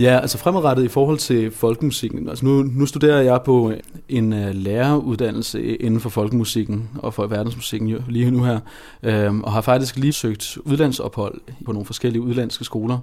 Ja, 0.00 0.18
altså 0.18 0.38
fremadrettet 0.38 0.84
i 0.84 0.88
forhold 0.88 1.18
til 1.18 1.50
folkemusikken. 1.50 2.28
Altså 2.28 2.44
nu, 2.44 2.62
nu 2.62 2.86
studerer 2.86 3.20
jeg 3.20 3.40
på 3.44 3.72
en 4.08 4.32
uh, 4.32 4.48
læreruddannelse 4.52 5.76
inden 5.76 6.00
for 6.00 6.08
folkemusikken 6.08 6.88
og 6.98 7.14
for 7.14 7.26
verdensmusikken 7.26 7.88
jo, 7.88 8.02
lige 8.08 8.30
nu 8.30 8.44
her, 8.44 8.60
øhm, 9.02 9.42
og 9.44 9.52
har 9.52 9.60
faktisk 9.60 9.96
lige 9.96 10.12
søgt 10.12 10.58
udlandsophold 10.64 11.40
på 11.64 11.72
nogle 11.72 11.86
forskellige 11.86 12.22
udlandske 12.22 12.64
skoler. 12.64 12.98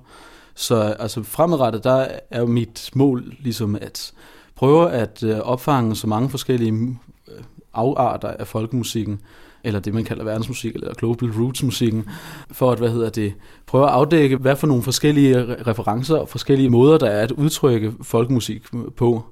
Så 0.55 0.95
altså 0.99 1.23
fremadrettet, 1.23 1.83
der 1.83 2.07
er 2.31 2.39
jo 2.39 2.45
mit 2.45 2.89
mål 2.95 3.33
ligesom 3.39 3.75
at 3.81 4.11
prøve 4.55 4.91
at 4.91 5.23
uh, 5.23 5.39
opfange 5.39 5.95
så 5.95 6.07
mange 6.07 6.29
forskellige 6.29 6.97
øh, 7.27 7.43
afarter 7.73 8.27
af 8.27 8.47
folkemusikken, 8.47 9.19
eller 9.67 9.79
det 9.79 9.93
man 9.93 10.03
kalder 10.03 10.23
verdensmusik, 10.23 10.75
eller 10.75 10.93
global 10.93 11.29
roots 11.29 11.63
musikken, 11.63 12.05
for 12.51 12.71
at, 12.71 12.77
hvad 12.77 12.89
hedder 12.89 13.09
det, 13.09 13.33
prøve 13.65 13.83
at 13.83 13.89
afdække, 13.89 14.37
hvad 14.37 14.55
for 14.55 14.67
nogle 14.67 14.83
forskellige 14.83 15.55
referencer 15.67 16.15
og 16.15 16.29
forskellige 16.29 16.69
måder, 16.69 16.97
der 16.97 17.07
er 17.07 17.21
at 17.21 17.31
udtrykke 17.31 17.93
folkemusik 18.01 18.63
på. 18.95 19.25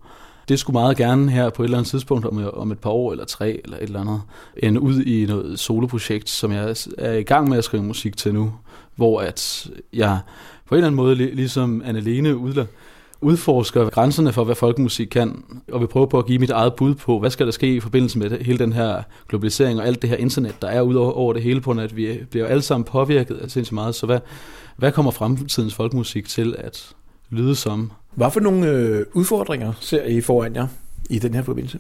Det 0.50 0.60
skulle 0.60 0.74
meget 0.74 0.98
gerne 0.98 1.32
her 1.32 1.50
på 1.50 1.64
et 1.64 1.66
eller 1.66 1.78
andet 1.78 1.90
tidspunkt 1.90 2.26
om, 2.26 2.50
om 2.54 2.72
et 2.72 2.80
par 2.80 2.90
år 2.90 3.12
eller 3.12 3.26
tre 3.26 3.62
eller 3.64 3.78
et 3.78 3.84
eller 3.84 4.02
andet, 4.02 4.22
ende 4.58 4.80
ud 4.80 5.02
i 5.02 5.26
noget 5.26 5.60
soloprojekt, 5.60 6.30
som 6.30 6.52
jeg 6.52 6.76
er 6.98 7.14
i 7.14 7.24
gang 7.24 7.50
med 7.50 7.58
at 7.58 7.64
skrive 7.64 7.84
musik 7.84 8.18
til 8.18 8.34
nu, 8.34 8.54
hvor 8.96 9.20
at 9.20 9.70
jeg 9.94 10.20
på 10.66 10.76
en 10.76 10.78
eller 10.78 10.88
anden 10.88 10.96
måde, 10.96 11.16
ligesom 11.16 11.82
Anne-Lene 11.86 12.30
udlader, 12.30 12.68
udforsker 13.22 13.90
grænserne 13.90 14.34
for, 14.34 14.44
hvad 14.44 14.56
folkemusik 14.56 15.08
kan, 15.08 15.44
og 15.72 15.80
vil 15.80 15.88
prøve 15.88 16.08
på 16.08 16.20
at 16.20 16.26
give 16.26 16.40
mit 16.40 16.50
eget 16.50 16.74
bud 16.76 16.96
på, 16.96 17.20
hvad 17.20 17.30
skal 17.30 17.46
der 17.46 17.52
ske 17.52 17.76
i 17.76 17.80
forbindelse 17.80 18.20
med 18.20 18.40
hele 18.40 18.60
den 18.60 18.74
her 18.74 19.04
globalisering 19.28 19.80
og 19.80 19.88
alt 19.88 20.02
det 20.02 20.10
her 20.10 20.18
internet, 20.18 20.56
der 20.62 20.68
er 20.68 20.82
ud 20.82 20.96
over 20.96 21.34
det 21.34 21.42
hele 21.42 21.62
på, 21.62 21.72
at 21.72 21.96
vi 21.96 22.20
bliver 22.30 22.48
alle 22.48 22.62
sammen 22.62 22.84
påvirket 22.84 23.36
af 23.36 23.52
sindssygt 23.52 23.74
meget. 23.74 23.96
Så 23.96 24.06
hvad, 24.06 24.20
hvad 24.78 24.92
kommer 24.92 25.12
fremtidens 25.12 25.76
folkemusik 25.76 26.28
til 26.28 26.56
at 26.58 26.96
lyde 27.30 27.56
som? 27.56 27.92
Hvad 28.16 28.32
for 28.32 28.40
nogle 28.40 28.70
øh, 28.70 29.06
udfordringer 29.14 29.74
ser 29.80 30.04
I 30.04 30.22
foran 30.22 30.56
jer 30.56 30.68
i 31.10 31.20
den 31.20 31.34
her 31.34 31.44
forbindelse? 31.44 31.80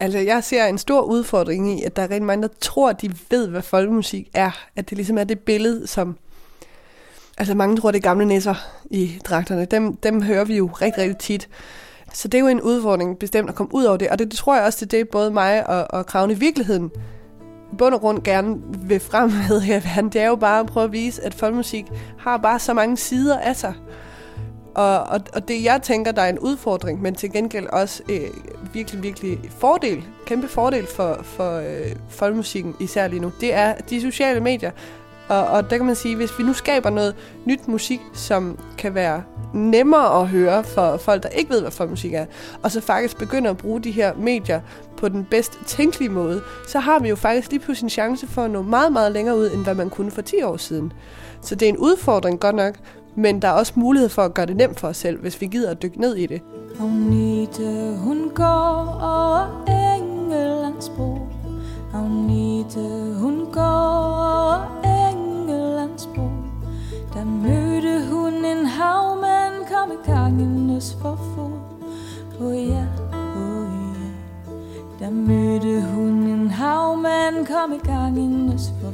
Altså, 0.00 0.18
jeg 0.18 0.44
ser 0.44 0.66
en 0.66 0.78
stor 0.78 1.02
udfordring 1.02 1.80
i, 1.80 1.82
at 1.82 1.96
der 1.96 2.02
er 2.02 2.10
rigtig 2.10 2.22
mange, 2.22 2.42
der 2.42 2.54
tror, 2.60 2.90
at 2.90 3.02
de 3.02 3.12
ved, 3.30 3.48
hvad 3.48 3.62
folkemusik 3.62 4.28
er. 4.34 4.50
At 4.76 4.90
det 4.90 4.98
ligesom 4.98 5.18
er 5.18 5.24
det 5.24 5.38
billede, 5.38 5.86
som 5.86 6.16
Altså 7.40 7.54
mange 7.54 7.76
tror, 7.76 7.90
det 7.90 7.98
er 7.98 8.02
gamle 8.02 8.24
nisser 8.24 8.54
i 8.90 9.18
dragterne. 9.24 9.64
Dem, 9.64 9.96
dem 9.96 10.22
hører 10.22 10.44
vi 10.44 10.56
jo 10.56 10.66
rigtig, 10.66 11.02
rigtig 11.02 11.18
tit. 11.18 11.48
Så 12.12 12.28
det 12.28 12.38
er 12.38 12.42
jo 12.42 12.48
en 12.48 12.60
udfordring 12.60 13.18
bestemt 13.18 13.48
at 13.48 13.54
komme 13.54 13.74
ud 13.74 13.84
over 13.84 13.96
det. 13.96 14.08
Og 14.08 14.18
det, 14.18 14.30
det 14.30 14.38
tror 14.38 14.56
jeg 14.56 14.64
også, 14.64 14.84
det 14.84 14.94
er 14.94 14.98
det 14.98 15.08
både 15.08 15.30
mig 15.30 15.66
og, 15.66 15.86
og 15.90 16.06
Kravne 16.06 16.32
i 16.32 16.36
virkeligheden 16.36 16.90
bund 17.78 17.94
og 17.94 18.00
grund 18.00 18.22
gerne 18.22 18.56
vil 18.82 19.00
frem 19.00 19.30
med 19.48 19.60
her 19.60 19.80
verden. 19.80 20.10
Det 20.10 20.20
er 20.20 20.26
jo 20.26 20.36
bare 20.36 20.60
at 20.60 20.66
prøve 20.66 20.84
at 20.84 20.92
vise, 20.92 21.24
at 21.24 21.34
folkemusik 21.34 21.86
har 22.18 22.36
bare 22.36 22.58
så 22.58 22.74
mange 22.74 22.96
sider 22.96 23.38
af 23.38 23.56
sig. 23.56 23.74
Og, 24.74 25.00
og, 25.00 25.20
og 25.34 25.48
det 25.48 25.64
jeg 25.64 25.82
tænker, 25.82 26.12
der 26.12 26.22
er 26.22 26.28
en 26.28 26.38
udfordring, 26.38 27.02
men 27.02 27.14
til 27.14 27.32
gengæld 27.32 27.66
også 27.66 28.02
øh, 28.08 28.20
virkelig, 28.72 29.02
virkelig 29.02 29.38
fordel, 29.58 30.04
kæmpe 30.26 30.48
fordel 30.48 30.86
for, 30.86 31.18
for 31.22 31.56
øh, 31.58 31.96
folkemusikken, 32.08 32.74
især 32.80 33.08
lige 33.08 33.20
nu, 33.20 33.32
det 33.40 33.54
er 33.54 33.74
de 33.74 34.00
sociale 34.00 34.40
medier, 34.40 34.70
og, 35.30 35.44
og 35.46 35.70
der 35.70 35.76
kan 35.76 35.86
man 35.86 35.94
sige, 35.94 36.16
hvis 36.16 36.38
vi 36.38 36.44
nu 36.44 36.52
skaber 36.52 36.90
noget 36.90 37.14
nyt 37.44 37.68
musik, 37.68 38.00
som 38.12 38.58
kan 38.78 38.94
være 38.94 39.22
nemmere 39.54 40.20
at 40.20 40.28
høre 40.28 40.64
for 40.64 40.96
folk, 40.96 41.22
der 41.22 41.28
ikke 41.28 41.50
ved, 41.50 41.60
hvad 41.60 41.70
folkmusik 41.70 42.14
er, 42.14 42.26
og 42.62 42.70
så 42.70 42.80
faktisk 42.80 43.18
begynder 43.18 43.50
at 43.50 43.56
bruge 43.56 43.80
de 43.80 43.90
her 43.90 44.14
medier 44.14 44.60
på 44.96 45.08
den 45.08 45.26
bedst 45.30 45.58
tænkelige 45.66 46.08
måde, 46.08 46.42
så 46.68 46.78
har 46.78 46.98
vi 46.98 47.08
jo 47.08 47.16
faktisk 47.16 47.50
lige 47.50 47.60
pludselig 47.60 47.86
en 47.86 47.90
chance 47.90 48.26
for 48.26 48.42
at 48.42 48.50
nå 48.50 48.62
meget, 48.62 48.92
meget 48.92 49.12
længere 49.12 49.36
ud, 49.36 49.50
end 49.50 49.64
hvad 49.64 49.74
man 49.74 49.90
kunne 49.90 50.10
for 50.10 50.22
10 50.22 50.42
år 50.42 50.56
siden. 50.56 50.92
Så 51.42 51.54
det 51.54 51.66
er 51.66 51.72
en 51.72 51.78
udfordring 51.78 52.40
godt 52.40 52.56
nok, 52.56 52.74
men 53.14 53.42
der 53.42 53.48
er 53.48 53.52
også 53.52 53.72
mulighed 53.76 54.08
for 54.08 54.22
at 54.22 54.34
gøre 54.34 54.46
det 54.46 54.56
nemt 54.56 54.80
for 54.80 54.88
os 54.88 54.96
selv, 54.96 55.20
hvis 55.20 55.40
vi 55.40 55.46
gider 55.46 55.70
at 55.70 55.82
dykke 55.82 56.00
ned 56.00 56.16
i 56.16 56.26
det. 56.26 56.40
Agnete, 56.80 57.96
hun 57.98 58.30
går 58.34 58.98
over 59.02 59.64
Engelands 59.96 60.88
bro. 60.88 61.18
Agnete, 61.94 63.14
hun 63.18 63.46
går 63.52 63.60
over 63.62 64.89
Englandsbro 66.00 66.30
Der 67.14 67.24
mødte 67.24 68.10
hun 68.10 68.44
en 68.44 68.66
havmand 68.66 69.66
Kom 69.72 69.92
i 69.92 70.10
gangenes 70.10 70.96
for 71.02 71.18
Oh 72.40 72.68
ja, 72.68 72.86
oh 73.36 73.68
ja. 74.00 74.10
Der 74.98 75.10
mødte 75.10 75.82
hun 75.94 76.22
en 76.22 76.50
havmand 76.50 77.46
Kom 77.46 77.72
i 77.72 77.78
gangenes 77.78 78.72
for 78.80 78.92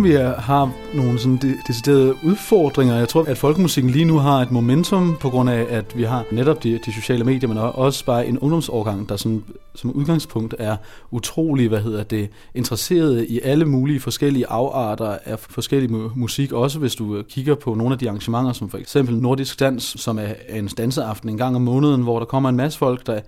om 0.00 0.04
vi 0.04 0.12
har 0.38 0.72
nogle 0.94 1.18
sådan 1.18 1.36
de, 1.36 1.54
deciderede 1.66 2.14
udfordringer. 2.24 2.96
Jeg 2.96 3.08
tror, 3.08 3.24
at 3.24 3.38
folkemusikken 3.38 3.92
lige 3.92 4.04
nu 4.04 4.18
har 4.18 4.42
et 4.42 4.50
momentum 4.50 5.16
på 5.20 5.30
grund 5.30 5.50
af, 5.50 5.66
at 5.70 5.96
vi 5.96 6.02
har 6.02 6.24
netop 6.32 6.62
de, 6.62 6.80
de 6.86 6.92
sociale 6.92 7.24
medier, 7.24 7.48
men 7.48 7.58
også 7.58 8.04
bare 8.04 8.26
en 8.26 8.38
ungdomsårgang, 8.38 9.08
der 9.08 9.16
sådan, 9.16 9.44
som 9.74 9.90
udgangspunkt 9.90 10.54
er 10.58 10.76
utrolig, 11.10 11.68
hvad 11.68 11.80
hedder 11.80 12.02
det, 12.02 12.28
interesseret 12.54 13.26
i 13.28 13.40
alle 13.40 13.64
mulige 13.64 14.00
forskellige 14.00 14.46
afarter 14.46 15.18
af 15.24 15.38
forskellig 15.38 15.90
mu- 15.90 16.18
musik. 16.18 16.52
Også 16.52 16.78
hvis 16.78 16.94
du 16.94 17.16
øh, 17.16 17.24
kigger 17.24 17.54
på 17.54 17.74
nogle 17.74 17.92
af 17.92 17.98
de 17.98 18.08
arrangementer, 18.08 18.52
som 18.52 18.70
for 18.70 18.78
eksempel 18.78 19.16
Nordisk 19.16 19.60
Dans, 19.60 19.94
som 19.98 20.18
er 20.18 20.32
en 20.48 20.66
danseaften 20.66 21.28
en 21.28 21.38
gang 21.38 21.56
om 21.56 21.62
måneden, 21.62 22.02
hvor 22.02 22.18
der 22.18 22.26
kommer 22.26 22.48
en 22.48 22.56
masse 22.56 22.78
folk, 22.78 23.06
der 23.06 23.20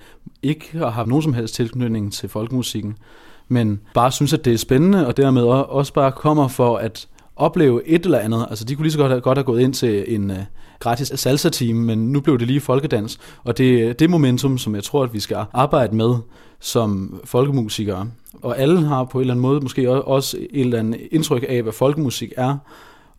ikke 0.42 0.78
har 0.78 0.90
haft 0.90 1.08
nogen 1.08 1.22
som 1.22 1.34
helst 1.34 1.54
tilknytning 1.54 2.12
til 2.12 2.28
folkemusikken 2.28 2.96
men 3.52 3.80
bare 3.94 4.12
synes, 4.12 4.32
at 4.32 4.44
det 4.44 4.52
er 4.52 4.58
spændende, 4.58 5.06
og 5.06 5.16
dermed 5.16 5.42
også 5.42 5.92
bare 5.92 6.12
kommer 6.12 6.48
for 6.48 6.76
at 6.76 7.08
opleve 7.36 7.88
et 7.88 8.04
eller 8.04 8.18
andet. 8.18 8.46
Altså, 8.50 8.64
de 8.64 8.74
kunne 8.74 8.84
lige 8.84 8.92
så 8.92 8.98
godt 8.98 9.10
have, 9.10 9.20
godt 9.20 9.38
have 9.38 9.44
gået 9.44 9.60
ind 9.60 9.74
til 9.74 10.14
en 10.14 10.30
uh, 10.30 10.36
gratis 10.78 11.12
salsa-team, 11.14 11.76
men 11.76 12.12
nu 12.12 12.20
blev 12.20 12.38
det 12.38 12.46
lige 12.46 12.60
folkedans. 12.60 13.18
Og 13.44 13.58
det 13.58 13.80
øh, 13.88 13.94
det 13.98 14.10
momentum, 14.10 14.58
som 14.58 14.74
jeg 14.74 14.82
tror, 14.84 15.02
at 15.04 15.14
vi 15.14 15.20
skal 15.20 15.44
arbejde 15.52 15.96
med 15.96 16.14
som 16.60 17.20
folkemusikere. 17.24 18.08
Og 18.42 18.58
alle 18.58 18.86
har 18.86 19.04
på 19.04 19.18
en 19.18 19.20
eller 19.20 19.34
anden 19.34 19.42
måde 19.42 19.60
måske 19.60 19.90
også 19.90 20.36
et 20.50 20.60
eller 20.60 20.78
andet 20.78 21.00
indtryk 21.10 21.44
af, 21.48 21.62
hvad 21.62 21.72
folkemusik 21.72 22.32
er. 22.36 22.56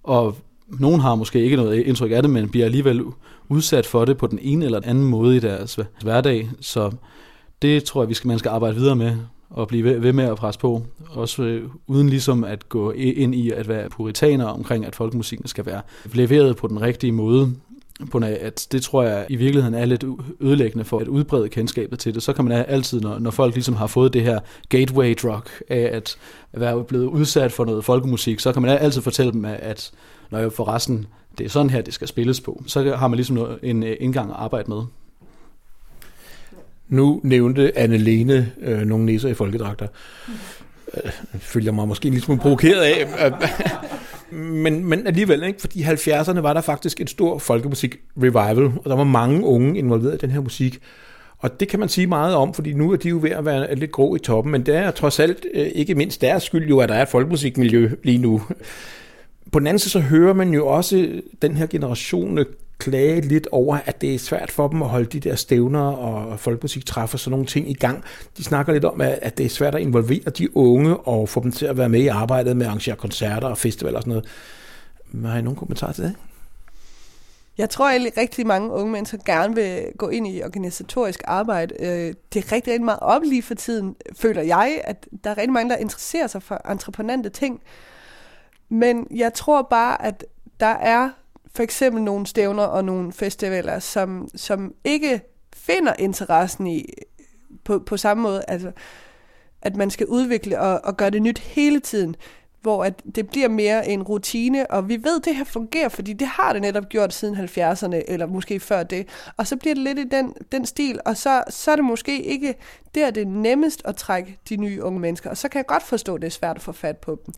Og 0.03 0.35
nogen 0.67 0.99
har 0.99 1.15
måske 1.15 1.43
ikke 1.43 1.55
noget 1.55 1.75
indtryk 1.75 2.11
af 2.11 2.21
det, 2.21 2.31
men 2.31 2.49
bliver 2.49 2.65
alligevel 2.65 3.03
udsat 3.49 3.85
for 3.85 4.05
det 4.05 4.17
på 4.17 4.27
den 4.27 4.39
ene 4.41 4.65
eller 4.65 4.79
den 4.79 4.89
anden 4.89 5.05
måde 5.05 5.35
i 5.35 5.39
deres 5.39 5.79
hverdag. 6.01 6.49
Så 6.61 6.91
det 7.61 7.83
tror 7.83 8.01
jeg, 8.01 8.09
vi 8.09 8.13
skal, 8.13 8.27
man 8.27 8.39
skal 8.39 8.49
arbejde 8.49 8.75
videre 8.75 8.95
med 8.95 9.15
og 9.53 9.67
blive 9.67 10.01
ved, 10.01 10.13
med 10.13 10.23
at 10.23 10.37
presse 10.37 10.59
på. 10.59 10.81
Også 11.09 11.43
øh, 11.43 11.69
uden 11.87 12.09
ligesom 12.09 12.43
at 12.43 12.69
gå 12.69 12.91
ind 12.91 13.35
i 13.35 13.51
at 13.51 13.67
være 13.67 13.89
puritaner 13.89 14.45
omkring, 14.45 14.85
at 14.85 14.95
folkemusikken 14.95 15.47
skal 15.47 15.65
være 15.65 15.81
leveret 16.13 16.57
på 16.57 16.67
den 16.67 16.81
rigtige 16.81 17.11
måde. 17.11 17.51
På 17.99 18.07
grund 18.11 18.25
af, 18.25 18.37
at 18.41 18.67
det 18.71 18.81
tror 18.81 19.03
jeg 19.03 19.25
i 19.29 19.35
virkeligheden 19.35 19.73
er 19.75 19.85
lidt 19.85 20.05
ødelæggende 20.39 20.85
for 20.85 20.99
at 20.99 21.07
udbrede 21.07 21.49
kendskabet 21.49 21.99
til 21.99 22.13
det. 22.15 22.23
Så 22.23 22.33
kan 22.33 22.45
man 22.45 22.65
altid, 22.67 23.01
når, 23.01 23.19
når 23.19 23.31
folk 23.31 23.53
ligesom 23.53 23.75
har 23.75 23.87
fået 23.87 24.13
det 24.13 24.21
her 24.21 24.39
gateway 24.69 25.15
drug 25.23 25.41
af 25.69 25.89
at 25.93 26.17
være 26.53 26.83
blevet 26.83 27.05
udsat 27.05 27.51
for 27.51 27.65
noget 27.65 27.85
folkemusik, 27.85 28.39
så 28.39 28.53
kan 28.53 28.61
man 28.61 28.77
altid 28.77 29.01
fortælle 29.01 29.31
dem, 29.31 29.45
at- 29.45 29.91
når 30.31 30.39
jeg 30.39 30.51
forresten, 30.51 31.05
det 31.37 31.45
er 31.45 31.49
sådan 31.49 31.69
her, 31.69 31.81
det 31.81 31.93
skal 31.93 32.07
spilles 32.07 32.41
på. 32.41 32.63
Så 32.67 32.95
har 32.95 33.07
man 33.07 33.15
ligesom 33.17 33.47
en 33.63 33.83
øh, 33.83 33.95
indgang 33.99 34.29
at 34.29 34.35
arbejde 34.39 34.69
med. 34.71 34.81
Nu 36.89 37.21
nævnte 37.23 37.71
Anne-Lene 37.77 38.43
øh, 38.61 38.81
nogle 38.81 39.05
næser 39.05 39.29
i 39.29 39.33
folkedragter. 39.33 39.87
Øh, 40.93 41.11
følger 41.39 41.71
mig 41.71 41.87
måske 41.87 42.07
en 42.07 42.13
lille 42.13 42.25
smule 42.25 42.41
provokeret 42.41 42.81
af. 42.81 43.25
øh, 43.25 43.31
men, 44.39 44.85
men 44.85 45.07
alligevel, 45.07 45.43
ikke? 45.43 45.61
fordi 45.61 45.79
i 45.79 45.83
70'erne 45.83 46.39
var 46.39 46.53
der 46.53 46.61
faktisk 46.61 47.01
en 47.01 47.07
stor 47.07 47.37
folkemusik-revival, 47.37 48.63
og 48.63 48.85
der 48.85 48.95
var 48.95 49.03
mange 49.03 49.43
unge 49.45 49.77
involveret 49.77 50.13
i 50.13 50.17
den 50.17 50.31
her 50.31 50.41
musik. 50.41 50.79
Og 51.37 51.59
det 51.59 51.67
kan 51.67 51.79
man 51.79 51.89
sige 51.89 52.07
meget 52.07 52.35
om, 52.35 52.53
fordi 52.53 52.73
nu 52.73 52.91
er 52.91 52.95
de 52.95 53.09
jo 53.09 53.19
ved 53.21 53.31
at 53.31 53.45
være 53.45 53.75
lidt 53.75 53.91
grå 53.91 54.15
i 54.15 54.19
toppen, 54.19 54.51
men 54.51 54.65
det 54.65 54.75
er 54.75 54.91
trods 54.91 55.19
alt 55.19 55.45
øh, 55.53 55.67
ikke 55.67 55.95
mindst 55.95 56.21
deres 56.21 56.43
skyld 56.43 56.69
jo, 56.69 56.79
at 56.79 56.89
der 56.89 56.95
er 56.95 57.01
et 57.01 57.09
folkemusikmiljø 57.09 57.89
lige 58.03 58.17
nu. 58.17 58.41
På 59.51 59.59
den 59.59 59.67
anden 59.67 59.79
side 59.79 59.91
så 59.91 59.99
hører 59.99 60.33
man 60.33 60.53
jo 60.53 60.67
også 60.67 61.21
den 61.41 61.57
her 61.57 61.65
generation 61.65 62.45
klage 62.83 63.21
lidt 63.21 63.47
over, 63.51 63.77
at 63.85 64.01
det 64.01 64.15
er 64.15 64.19
svært 64.19 64.51
for 64.51 64.67
dem 64.67 64.81
at 64.81 64.89
holde 64.89 65.05
de 65.05 65.19
der 65.19 65.35
stævner 65.35 65.81
og 65.81 66.39
folkemusik 66.39 66.85
træffer 66.85 67.17
sådan 67.17 67.31
nogle 67.31 67.45
ting 67.45 67.69
i 67.69 67.73
gang. 67.73 68.03
De 68.37 68.43
snakker 68.43 68.73
lidt 68.73 68.85
om, 68.85 69.01
at 69.01 69.37
det 69.37 69.45
er 69.45 69.49
svært 69.49 69.75
at 69.75 69.81
involvere 69.81 70.29
de 70.29 70.57
unge 70.57 70.97
og 70.97 71.29
få 71.29 71.43
dem 71.43 71.51
til 71.51 71.65
at 71.65 71.77
være 71.77 71.89
med 71.89 71.99
i 71.99 72.07
arbejdet 72.07 72.57
med 72.57 72.65
at 72.65 72.69
arrangere 72.69 72.95
koncerter 72.95 73.47
og 73.47 73.57
festivaler 73.57 73.97
og 73.97 74.03
sådan 74.03 74.23
noget. 75.13 75.31
Har 75.31 75.39
I 75.39 75.41
nogen 75.41 75.57
kommentarer 75.57 75.91
til 75.91 76.03
det? 76.03 76.15
Jeg 77.57 77.69
tror 77.69 77.89
egentlig 77.89 78.17
rigtig 78.17 78.47
mange 78.47 78.71
unge 78.71 78.91
mennesker 78.91 79.17
gerne 79.25 79.55
vil 79.55 79.85
gå 79.97 80.09
ind 80.09 80.27
i 80.27 80.43
organisatorisk 80.43 81.21
arbejde. 81.25 81.75
Øh, 81.79 82.13
det 82.33 82.45
er 82.45 82.51
rigtig, 82.51 82.73
rigtig 82.73 82.85
meget 82.85 82.99
op 82.99 83.21
lige 83.23 83.43
for 83.43 83.55
tiden, 83.55 83.95
føler 84.15 84.41
jeg, 84.41 84.81
at 84.83 85.07
der 85.23 85.29
er 85.29 85.37
rigtig 85.37 85.53
mange, 85.53 85.69
der 85.69 85.77
interesserer 85.77 86.27
sig 86.27 86.43
for 86.43 86.69
entreprenante 86.71 87.29
ting. 87.29 87.61
Men 88.69 89.07
jeg 89.11 89.33
tror 89.33 89.67
bare, 89.69 90.05
at 90.05 90.25
der 90.59 90.65
er 90.65 91.09
for 91.55 91.63
eksempel 91.63 92.03
nogle 92.03 92.27
stævner 92.27 92.63
og 92.63 92.85
nogle 92.85 93.13
festivaler, 93.13 93.79
som, 93.79 94.27
som 94.35 94.73
ikke 94.83 95.21
finder 95.55 95.93
interessen 95.99 96.67
i 96.67 96.85
på, 97.63 97.79
på 97.79 97.97
samme 97.97 98.23
måde. 98.23 98.43
Altså, 98.47 98.71
at 99.61 99.75
man 99.75 99.89
skal 99.89 100.07
udvikle 100.07 100.59
og, 100.59 100.81
og 100.83 100.97
gøre 100.97 101.09
det 101.09 101.21
nyt 101.21 101.39
hele 101.39 101.79
tiden 101.79 102.15
hvor 102.63 102.83
at 102.83 103.01
det 103.15 103.29
bliver 103.29 103.47
mere 103.47 103.87
en 103.87 104.03
rutine, 104.03 104.71
og 104.71 104.89
vi 104.89 105.03
ved, 105.03 105.19
at 105.19 105.25
det 105.25 105.35
her 105.35 105.43
fungerer, 105.43 105.89
fordi 105.89 106.13
det 106.13 106.27
har 106.27 106.53
det 106.53 106.61
netop 106.61 106.89
gjort 106.89 107.13
siden 107.13 107.35
70'erne, 107.35 108.01
eller 108.07 108.25
måske 108.25 108.59
før 108.59 108.83
det, 108.83 109.07
og 109.37 109.47
så 109.47 109.55
bliver 109.55 109.75
det 109.75 109.83
lidt 109.83 109.99
i 109.99 110.03
den, 110.03 110.33
den 110.51 110.65
stil, 110.65 110.99
og 111.05 111.17
så, 111.17 111.43
så 111.49 111.71
er 111.71 111.75
det 111.75 111.85
måske 111.85 112.23
ikke 112.23 112.55
der, 112.95 113.11
det 113.11 113.23
er 113.23 113.27
nemmest 113.27 113.81
at 113.85 113.95
trække 113.95 114.37
de 114.49 114.57
nye 114.57 114.83
unge 114.83 114.99
mennesker, 114.99 115.29
og 115.29 115.37
så 115.37 115.49
kan 115.49 115.57
jeg 115.57 115.65
godt 115.65 115.83
forstå, 115.83 116.15
at 116.15 116.21
det 116.21 116.27
er 116.27 116.31
svært 116.31 116.55
at 116.55 116.61
få 116.61 116.71
fat 116.71 116.97
på 116.97 117.19
dem. 117.25 117.33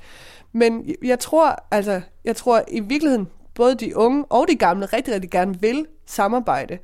Men 0.51 0.95
jeg 1.03 1.19
tror, 1.19 1.65
altså, 1.71 2.01
jeg 2.25 2.35
tror 2.35 2.63
i 2.67 2.79
virkeligheden, 2.79 3.27
både 3.55 3.75
de 3.75 3.97
unge 3.97 4.25
og 4.25 4.45
de 4.47 4.55
gamle 4.55 4.85
rigtig, 4.85 5.13
rigtig 5.13 5.31
gerne 5.31 5.61
vil 5.61 5.85
samarbejde, 6.05 6.77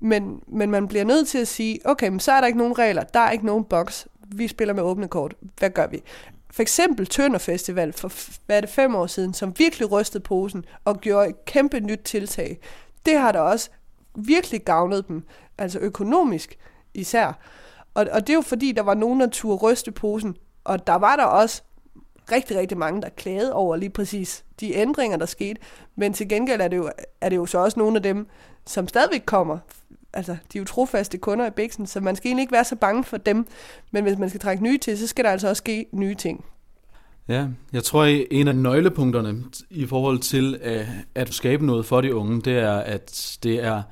men, 0.00 0.42
men 0.48 0.70
man 0.70 0.88
bliver 0.88 1.04
nødt 1.04 1.28
til 1.28 1.38
at 1.38 1.48
sige, 1.48 1.78
okay, 1.84 2.08
men 2.08 2.20
så 2.20 2.32
er 2.32 2.40
der 2.40 2.46
ikke 2.46 2.58
nogen 2.58 2.78
regler, 2.78 3.02
der 3.02 3.20
er 3.20 3.30
ikke 3.30 3.46
nogen 3.46 3.64
boks, 3.64 4.08
vi 4.28 4.48
spiller 4.48 4.74
med 4.74 4.82
åbne 4.82 5.08
kort, 5.08 5.34
hvad 5.58 5.70
gør 5.70 5.86
vi? 5.86 6.02
For 6.50 6.62
eksempel 6.62 7.06
Tønder 7.06 7.38
Festival 7.38 7.92
for, 7.92 8.12
hvad 8.46 8.56
er 8.56 8.60
det, 8.60 8.70
fem 8.70 8.94
år 8.94 9.06
siden, 9.06 9.34
som 9.34 9.58
virkelig 9.58 9.92
rystede 9.92 10.22
posen 10.22 10.64
og 10.84 11.00
gjorde 11.00 11.28
et 11.28 11.44
kæmpe 11.44 11.80
nyt 11.80 12.00
tiltag. 12.04 12.58
Det 13.06 13.18
har 13.18 13.32
da 13.32 13.40
også 13.40 13.70
virkelig 14.14 14.64
gavnet 14.64 15.08
dem, 15.08 15.22
altså 15.58 15.78
økonomisk 15.78 16.58
især. 16.94 17.32
Og, 17.94 18.06
og 18.12 18.20
det 18.20 18.30
er 18.30 18.34
jo 18.34 18.40
fordi, 18.40 18.72
der 18.72 18.82
var 18.82 18.94
nogen, 18.94 19.20
der 19.20 19.26
turde 19.26 19.56
ryste 19.56 19.92
posen, 19.92 20.36
og 20.64 20.86
der 20.86 20.94
var 20.94 21.16
der 21.16 21.24
også 21.24 21.62
rigtig, 22.32 22.58
rigtig 22.58 22.78
mange, 22.78 23.02
der 23.02 23.08
klagede 23.08 23.52
over 23.52 23.76
lige 23.76 23.90
præcis 23.90 24.44
de 24.60 24.74
ændringer, 24.74 25.16
der 25.16 25.26
skete. 25.26 25.60
Men 25.96 26.12
til 26.12 26.28
gengæld 26.28 26.60
er 26.60 26.68
det 26.68 26.76
jo, 26.76 26.90
er 27.20 27.28
det 27.28 27.36
jo 27.36 27.46
så 27.46 27.58
også 27.58 27.78
nogle 27.78 27.96
af 27.96 28.02
dem, 28.02 28.26
som 28.66 28.88
stadigvæk 28.88 29.22
kommer. 29.26 29.58
Altså, 30.12 30.32
de 30.32 30.58
er 30.58 30.60
jo 30.60 30.64
trofaste 30.64 31.18
kunder 31.18 31.46
i 31.46 31.50
Bixen, 31.50 31.86
så 31.86 32.00
man 32.00 32.16
skal 32.16 32.28
egentlig 32.28 32.42
ikke 32.42 32.52
være 32.52 32.64
så 32.64 32.76
bange 32.76 33.04
for 33.04 33.16
dem. 33.16 33.46
Men 33.90 34.04
hvis 34.04 34.18
man 34.18 34.28
skal 34.28 34.40
trække 34.40 34.62
nye 34.62 34.78
til, 34.78 34.98
så 34.98 35.06
skal 35.06 35.24
der 35.24 35.30
altså 35.30 35.48
også 35.48 35.60
ske 35.60 35.86
nye 35.92 36.14
ting. 36.14 36.44
Ja, 37.28 37.46
jeg 37.72 37.84
tror, 37.84 38.02
at 38.02 38.26
en 38.30 38.48
af 38.48 38.56
nøglepunkterne 38.56 39.44
i 39.70 39.86
forhold 39.86 40.18
til 40.18 40.58
at, 41.14 41.34
skabe 41.34 41.66
noget 41.66 41.86
for 41.86 42.00
de 42.00 42.14
unge, 42.14 42.40
det 42.40 42.58
er, 42.58 42.76
at 42.76 43.38
det 43.42 43.64
er 43.64 43.82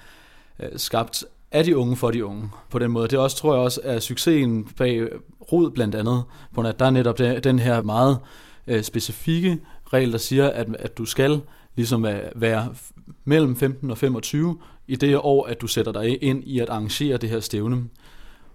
øh, 0.60 0.68
skabt 0.76 1.24
af 1.52 1.64
de 1.64 1.76
unge 1.76 1.96
for 1.96 2.10
de 2.10 2.24
unge 2.24 2.50
på 2.70 2.78
den 2.78 2.90
måde. 2.90 3.08
Det 3.08 3.18
også, 3.18 3.36
tror 3.36 3.54
jeg 3.54 3.62
også, 3.62 3.80
er 3.84 3.98
succesen 3.98 4.64
bag 4.64 5.08
Rod 5.52 5.70
blandt 5.70 5.94
andet, 5.94 6.22
på 6.54 6.60
at 6.60 6.78
der 6.78 6.86
er 6.86 6.90
netop 6.90 7.18
den- 7.18 7.40
den 7.44 7.58
her 7.58 7.82
meget 7.82 8.18
øh, 8.66 8.82
specifikke 8.82 9.58
regel, 9.92 10.12
der 10.12 10.18
siger, 10.18 10.48
at, 10.50 10.66
at 10.78 10.98
du 10.98 11.04
skal 11.04 11.40
ligesom 11.76 12.04
øh, 12.04 12.10
være- 12.12 12.30
være 12.34 12.68
mellem 13.24 13.56
15 13.56 13.90
og 13.90 13.98
25 13.98 14.58
i 14.88 14.96
det 14.96 15.16
år, 15.18 15.46
at 15.46 15.60
du 15.60 15.66
sætter 15.66 15.92
dig 15.92 16.22
ind 16.22 16.44
i 16.46 16.58
at 16.58 16.68
arrangere 16.68 17.16
det 17.16 17.30
her 17.30 17.40
stævne. 17.40 17.84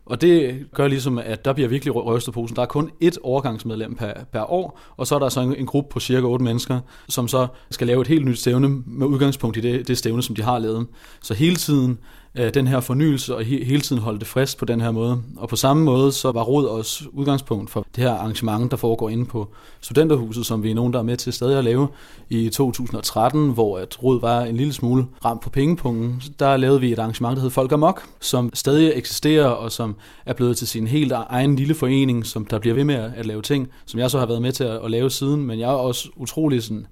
Og 0.05 0.21
det 0.21 0.65
gør 0.73 0.87
ligesom, 0.87 1.17
at 1.17 1.45
der 1.45 1.53
bliver 1.53 1.69
virkelig 1.69 1.95
røstet 1.95 2.07
rystet 2.15 2.33
posen. 2.33 2.55
Der 2.55 2.61
er 2.61 2.65
kun 2.65 2.91
ét 3.03 3.15
overgangsmedlem 3.23 3.95
per, 3.95 4.13
per 4.31 4.51
år, 4.51 4.79
og 4.97 5.07
så 5.07 5.15
er 5.15 5.19
der 5.19 5.29
så 5.29 5.41
en, 5.41 5.55
en 5.55 5.65
gruppe 5.65 5.89
på 5.93 5.99
cirka 5.99 6.25
8 6.27 6.43
mennesker, 6.45 6.79
som 7.09 7.27
så 7.27 7.47
skal 7.69 7.87
lave 7.87 8.01
et 8.01 8.07
helt 8.07 8.25
nyt 8.25 8.39
stævne 8.39 8.69
med 8.85 9.07
udgangspunkt 9.07 9.57
i 9.57 9.59
det, 9.59 9.87
det 9.87 9.97
stævne, 9.97 10.23
som 10.23 10.35
de 10.35 10.41
har 10.41 10.59
lavet. 10.59 10.87
Så 11.21 11.33
hele 11.33 11.55
tiden 11.55 11.99
øh, 12.35 12.53
den 12.53 12.67
her 12.67 12.79
fornyelse 12.79 13.35
og 13.35 13.43
he, 13.43 13.63
hele 13.63 13.81
tiden 13.81 14.01
holde 14.01 14.19
det 14.19 14.27
frisk 14.27 14.57
på 14.57 14.65
den 14.65 14.81
her 14.81 14.91
måde. 14.91 15.21
Og 15.37 15.49
på 15.49 15.55
samme 15.55 15.83
måde 15.83 16.11
så 16.11 16.31
var 16.31 16.43
Rod 16.43 16.65
også 16.65 17.03
udgangspunkt 17.13 17.69
for 17.69 17.85
det 17.95 18.03
her 18.03 18.11
arrangement, 18.11 18.71
der 18.71 18.77
foregår 18.77 19.09
inde 19.09 19.25
på 19.25 19.47
Studenterhuset, 19.81 20.45
som 20.45 20.63
vi 20.63 20.71
er 20.71 20.75
nogen, 20.75 20.93
der 20.93 20.99
er 20.99 21.03
med 21.03 21.17
til 21.17 21.33
stadig 21.33 21.57
at 21.57 21.63
lave 21.63 21.87
i 22.29 22.49
2013, 22.49 23.49
hvor 23.49 23.77
at 23.77 24.03
Rod 24.03 24.21
var 24.21 24.41
en 24.41 24.57
lille 24.57 24.73
smule 24.73 25.05
ramt 25.25 25.41
på 25.41 25.49
pengepungen. 25.49 26.21
Der 26.39 26.57
lavede 26.57 26.79
vi 26.81 26.91
et 26.91 26.99
arrangement, 26.99 27.35
der 27.35 27.41
hed 27.41 27.49
Folk 27.49 27.71
Amok, 27.71 28.03
som 28.19 28.51
stadig 28.53 28.91
eksisterer 28.95 29.47
og 29.47 29.71
som 29.71 29.95
er 30.25 30.33
blevet 30.33 30.57
til 30.57 30.67
sin 30.67 30.87
helt 30.87 31.11
egen 31.11 31.55
lille 31.55 31.75
forening, 31.75 32.25
som 32.25 32.45
der 32.45 32.59
bliver 32.59 32.75
ved 32.75 32.83
med 32.83 32.95
at 32.95 33.25
lave 33.25 33.41
ting, 33.41 33.67
som 33.85 33.99
jeg 33.99 34.11
så 34.11 34.19
har 34.19 34.25
været 34.25 34.41
med 34.41 34.51
til 34.51 34.63
at, 34.63 34.79
at 34.83 34.91
lave 34.91 35.09
siden, 35.09 35.45
men 35.45 35.59
jeg 35.59 35.69
er 35.69 35.73
også 35.73 36.09
utrolig 36.15 36.63
sådan 36.63 36.87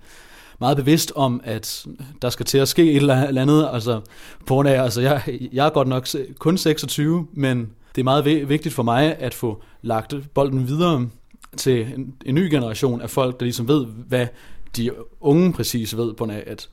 meget 0.59 0.77
bevidst 0.77 1.11
om, 1.15 1.41
at 1.43 1.85
der 2.21 2.29
skal 2.29 2.45
til 2.45 2.57
at 2.57 2.67
ske 2.67 2.91
et 2.91 2.97
eller 2.97 3.41
andet. 3.41 3.69
Altså, 3.73 4.01
på 4.45 4.53
grund 4.53 4.69
af, 4.69 4.83
altså 4.83 5.01
jeg, 5.01 5.39
jeg 5.53 5.65
er 5.65 5.69
godt 5.69 5.87
nok 5.87 6.07
kun 6.39 6.57
26, 6.57 7.27
men 7.33 7.69
det 7.95 8.01
er 8.01 8.03
meget 8.03 8.49
vigtigt 8.49 8.75
for 8.75 8.83
mig 8.83 9.15
at 9.19 9.33
få 9.33 9.63
lagt 9.81 10.13
bolden 10.33 10.67
videre 10.67 11.09
til 11.57 11.93
en, 11.95 12.13
en 12.25 12.35
ny 12.35 12.51
generation 12.51 13.01
af 13.01 13.09
folk, 13.09 13.39
der 13.39 13.45
ligesom 13.45 13.67
ved, 13.67 13.85
hvad 13.85 14.27
de 14.77 14.91
unge 15.21 15.53
præcis 15.53 15.97
ved 15.97 16.13
på 16.13 16.29
af, 16.29 16.43
at 16.47 16.69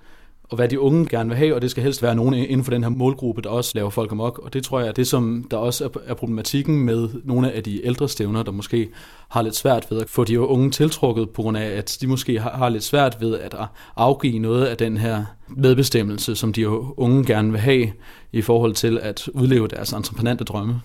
og 0.49 0.57
hvad 0.57 0.69
de 0.69 0.81
unge 0.81 1.07
gerne 1.07 1.29
vil 1.29 1.39
have, 1.39 1.55
og 1.55 1.63
det 1.63 1.71
skal 1.71 1.83
helst 1.83 2.03
være 2.03 2.15
nogen 2.15 2.35
inden 2.35 2.65
for 2.65 2.71
den 2.71 2.83
her 2.83 2.91
målgruppe, 2.91 3.43
der 3.43 3.49
også 3.49 3.73
laver 3.75 3.91
folk 3.91 4.13
amok. 4.13 4.39
Og 4.39 4.53
det 4.53 4.65
tror 4.65 4.81
jeg 4.81 4.89
er 4.89 4.93
det, 4.93 5.07
som 5.07 5.47
der 5.51 5.57
også 5.57 5.91
er 6.07 6.15
problematikken 6.15 6.81
med 6.81 7.09
nogle 7.25 7.53
af 7.53 7.63
de 7.63 7.87
ældre 7.87 8.09
stævner, 8.09 8.43
der 8.43 8.53
måske 8.53 8.89
har 9.29 9.43
lidt 9.43 9.57
svært 9.57 9.87
ved 9.91 10.01
at 10.01 10.11
få 10.11 10.25
de 10.25 10.41
unge 10.41 10.71
tiltrukket, 10.71 11.31
på 11.31 11.43
grund 11.43 11.57
af, 11.57 11.67
at 11.67 11.99
de 12.01 12.07
måske 12.07 12.41
har 12.41 12.69
lidt 12.69 12.85
svært 12.85 13.17
ved 13.21 13.39
at 13.39 13.55
afgive 13.97 14.39
noget 14.39 14.67
af 14.67 14.77
den 14.77 14.97
her 14.97 15.25
medbestemmelse, 15.49 16.37
som 16.37 16.53
de 16.53 16.69
unge 16.99 17.25
gerne 17.25 17.51
vil 17.51 17.61
have, 17.61 17.93
i 18.33 18.43
forhold 18.43 18.75
til 18.75 18.99
at 19.03 19.29
udleve 19.29 19.69
deres 19.69 19.93
entreprenante 19.93 20.45
drømme. 20.45 20.81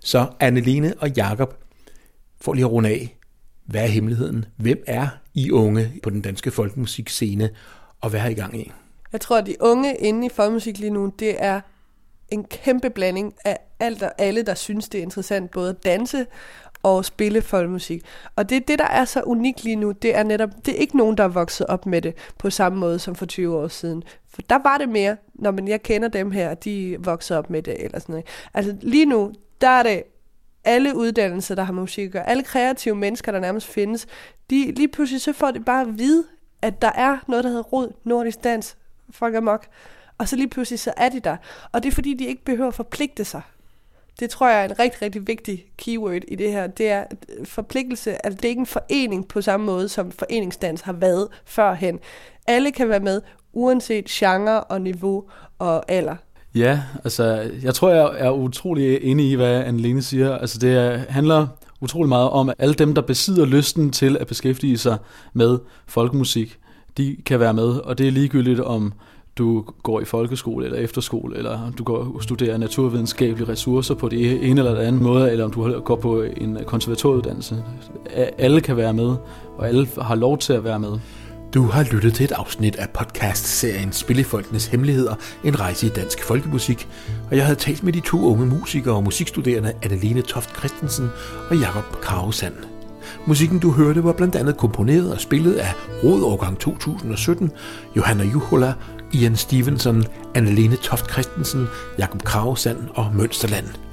Så 0.00 0.26
Anneline 0.40 0.94
og 0.98 1.10
Jakob 1.16 1.54
får 2.40 2.54
lige 2.54 2.64
at 2.64 2.72
runde 2.72 2.88
af. 2.88 3.14
Hvad 3.66 3.82
er 3.82 3.86
hemmeligheden? 3.86 4.44
Hvem 4.56 4.82
er 4.86 5.08
I 5.34 5.50
unge 5.50 5.92
på 6.02 6.10
den 6.10 6.20
danske 6.20 6.50
folkemusikscene, 6.50 7.50
og 8.00 8.12
være 8.12 8.32
I 8.32 8.34
gang 8.34 8.60
i? 8.60 8.72
Jeg 9.12 9.20
tror, 9.20 9.38
at 9.38 9.46
de 9.46 9.56
unge 9.60 9.96
inde 9.96 10.26
i 10.26 10.28
folkemusik 10.28 10.78
lige 10.78 10.90
nu, 10.90 11.12
det 11.18 11.44
er 11.44 11.60
en 12.28 12.44
kæmpe 12.44 12.90
blanding 12.90 13.34
af 13.44 13.58
alt 13.80 14.02
og 14.02 14.12
alle, 14.18 14.42
der 14.42 14.54
synes, 14.54 14.88
det 14.88 14.98
er 14.98 15.02
interessant 15.02 15.50
både 15.50 15.70
at 15.70 15.84
danse 15.84 16.26
og 16.82 17.04
spille 17.04 17.42
folkemusik. 17.42 18.02
Og 18.36 18.48
det 18.48 18.56
er 18.56 18.60
det, 18.60 18.78
der 18.78 18.86
er 18.86 19.04
så 19.04 19.22
unikt 19.22 19.64
lige 19.64 19.76
nu. 19.76 19.92
Det 19.92 20.16
er 20.16 20.22
netop, 20.22 20.50
det 20.66 20.74
er 20.74 20.78
ikke 20.78 20.96
nogen, 20.96 21.16
der 21.16 21.24
er 21.24 21.28
vokset 21.28 21.66
op 21.66 21.86
med 21.86 22.02
det 22.02 22.14
på 22.38 22.50
samme 22.50 22.78
måde 22.78 22.98
som 22.98 23.14
for 23.14 23.26
20 23.26 23.56
år 23.56 23.68
siden. 23.68 24.02
For 24.28 24.42
der 24.42 24.58
var 24.62 24.78
det 24.78 24.88
mere, 24.88 25.16
når 25.34 25.50
man, 25.50 25.68
jeg 25.68 25.82
kender 25.82 26.08
dem 26.08 26.30
her, 26.30 26.54
de 26.54 26.96
voksede 27.00 27.38
op 27.38 27.50
med 27.50 27.62
det 27.62 27.84
eller 27.84 27.98
sådan 27.98 28.12
noget. 28.12 28.26
Altså 28.54 28.76
lige 28.80 29.06
nu, 29.06 29.32
der 29.60 29.68
er 29.68 29.82
det 29.82 30.02
alle 30.64 30.96
uddannelser, 30.96 31.54
der 31.54 31.62
har 31.62 31.72
musik 31.72 32.14
og 32.14 32.30
alle 32.30 32.42
kreative 32.42 32.94
mennesker, 32.94 33.32
der 33.32 33.40
nærmest 33.40 33.66
findes, 33.66 34.06
de, 34.50 34.72
lige 34.72 34.88
pludselig 34.88 35.20
så 35.20 35.32
får 35.32 35.50
det 35.50 35.64
bare 35.64 35.80
at 35.80 35.98
vide, 35.98 36.24
at 36.62 36.82
der 36.82 36.92
er 36.94 37.18
noget, 37.28 37.44
der 37.44 37.50
hedder 37.50 37.62
rod, 37.62 37.92
nordisk 38.04 38.44
dans, 38.44 38.76
folk 39.10 39.34
er 39.34 39.40
mok, 39.40 39.66
og 40.18 40.28
så 40.28 40.36
lige 40.36 40.48
pludselig 40.48 40.80
så 40.80 40.92
er 40.96 41.08
de 41.08 41.20
der. 41.20 41.36
Og 41.72 41.82
det 41.82 41.88
er 41.88 41.94
fordi, 41.94 42.14
de 42.14 42.26
ikke 42.26 42.44
behøver 42.44 42.68
at 42.68 42.74
forpligte 42.74 43.24
sig. 43.24 43.42
Det 44.20 44.30
tror 44.30 44.48
jeg 44.48 44.60
er 44.60 44.64
en 44.64 44.78
rigtig, 44.78 45.02
rigtig 45.02 45.26
vigtig 45.26 45.64
keyword 45.76 46.22
i 46.28 46.34
det 46.34 46.52
her. 46.52 46.66
Det 46.66 46.90
er 46.90 47.04
øh, 47.38 47.46
forpligtelse, 47.46 48.26
altså 48.26 48.36
det 48.36 48.44
er 48.44 48.48
ikke 48.48 48.60
en 48.60 48.66
forening 48.66 49.28
på 49.28 49.40
samme 49.40 49.66
måde, 49.66 49.88
som 49.88 50.12
foreningsdans 50.12 50.80
har 50.80 50.92
været 50.92 51.28
førhen. 51.44 51.98
Alle 52.46 52.72
kan 52.72 52.88
være 52.88 53.00
med, 53.00 53.20
uanset 53.52 54.04
genre 54.04 54.64
og 54.64 54.80
niveau 54.80 55.24
og 55.58 55.90
alder. 55.90 56.16
Ja, 56.54 56.82
altså 57.04 57.50
jeg 57.62 57.74
tror, 57.74 57.90
jeg 57.90 58.10
er 58.18 58.30
utrolig 58.30 58.98
enig 59.02 59.30
i, 59.30 59.34
hvad 59.34 59.64
Anne-Lene 59.64 60.00
siger. 60.00 60.38
Altså 60.38 60.58
det 60.58 61.00
handler 61.08 61.46
utrolig 61.80 62.08
meget 62.08 62.30
om, 62.30 62.48
at 62.48 62.54
alle 62.58 62.74
dem, 62.74 62.94
der 62.94 63.02
besidder 63.02 63.46
lysten 63.46 63.90
til 63.90 64.16
at 64.20 64.26
beskæftige 64.26 64.78
sig 64.78 64.98
med 65.32 65.58
folkemusik, 65.86 66.58
de 66.96 67.16
kan 67.26 67.40
være 67.40 67.54
med, 67.54 67.68
og 67.68 67.98
det 67.98 68.08
er 68.08 68.12
ligegyldigt 68.12 68.60
om 68.60 68.92
du 69.38 69.64
går 69.82 70.00
i 70.00 70.04
folkeskole 70.04 70.64
eller 70.64 70.78
efterskole, 70.78 71.36
eller 71.36 71.70
du 71.78 71.84
går 71.84 72.12
og 72.14 72.22
studerer 72.22 72.58
naturvidenskabelige 72.58 73.48
ressourcer 73.48 73.94
på 73.94 74.08
det 74.08 74.50
ene 74.50 74.60
eller 74.60 74.74
det 74.74 74.82
andet 74.82 75.02
måde, 75.02 75.32
eller 75.32 75.44
om 75.44 75.50
du 75.50 75.80
går 75.80 75.96
på 75.96 76.22
en 76.22 76.58
konservatorieuddannelse. 76.66 77.64
Alle 78.38 78.60
kan 78.60 78.76
være 78.76 78.94
med, 78.94 79.16
og 79.58 79.68
alle 79.68 79.88
har 80.00 80.14
lov 80.14 80.38
til 80.38 80.52
at 80.52 80.64
være 80.64 80.80
med. 80.80 80.98
Du 81.54 81.62
har 81.66 81.82
lyttet 81.82 82.14
til 82.14 82.24
et 82.24 82.32
afsnit 82.32 82.76
af 82.76 82.90
podcast-serien 82.90 83.92
Spillefolkenes 83.92 84.66
Hemmeligheder, 84.66 85.14
en 85.44 85.60
rejse 85.60 85.86
i 85.86 85.90
dansk 85.90 86.24
folkemusik, 86.24 86.88
og 87.30 87.36
jeg 87.36 87.44
havde 87.44 87.58
talt 87.58 87.82
med 87.82 87.92
de 87.92 88.00
to 88.00 88.26
unge 88.26 88.46
musikere 88.46 88.94
og 88.94 89.04
musikstuderende 89.04 89.72
Adeline 89.82 90.22
Toft 90.22 90.56
Christensen 90.56 91.08
og 91.50 91.56
Jakob 91.56 92.00
Karusand. 92.02 92.54
Musikken 93.26 93.58
du 93.58 93.70
hørte 93.70 94.04
var 94.04 94.12
blandt 94.12 94.36
andet 94.36 94.56
komponeret 94.56 95.12
og 95.12 95.20
spillet 95.20 95.54
af 95.54 95.72
Rådårgang 96.04 96.58
2017, 96.58 97.50
Johanna 97.96 98.24
Juhola, 98.24 98.74
Ian 99.12 99.36
Stevenson, 99.36 100.04
Annelene 100.34 100.76
Toft 100.76 101.10
Christensen, 101.10 101.66
Jakob 101.98 102.22
Kravsand 102.22 102.78
og 102.94 103.10
Mønsterland. 103.14 103.87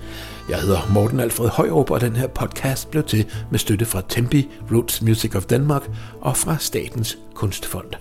Jeg 0.49 0.61
hedder 0.61 0.93
Morten 0.93 1.19
Alfred 1.19 1.49
Højrup, 1.49 1.91
og 1.91 2.01
den 2.01 2.15
her 2.15 2.27
podcast 2.27 2.91
blev 2.91 3.03
til 3.03 3.25
med 3.51 3.59
støtte 3.59 3.85
fra 3.85 4.01
Tempi, 4.09 4.49
Roots 4.71 5.01
Music 5.01 5.35
of 5.35 5.43
Denmark 5.43 5.89
og 6.21 6.37
fra 6.37 6.57
Statens 6.59 7.17
Kunstfond. 7.35 7.93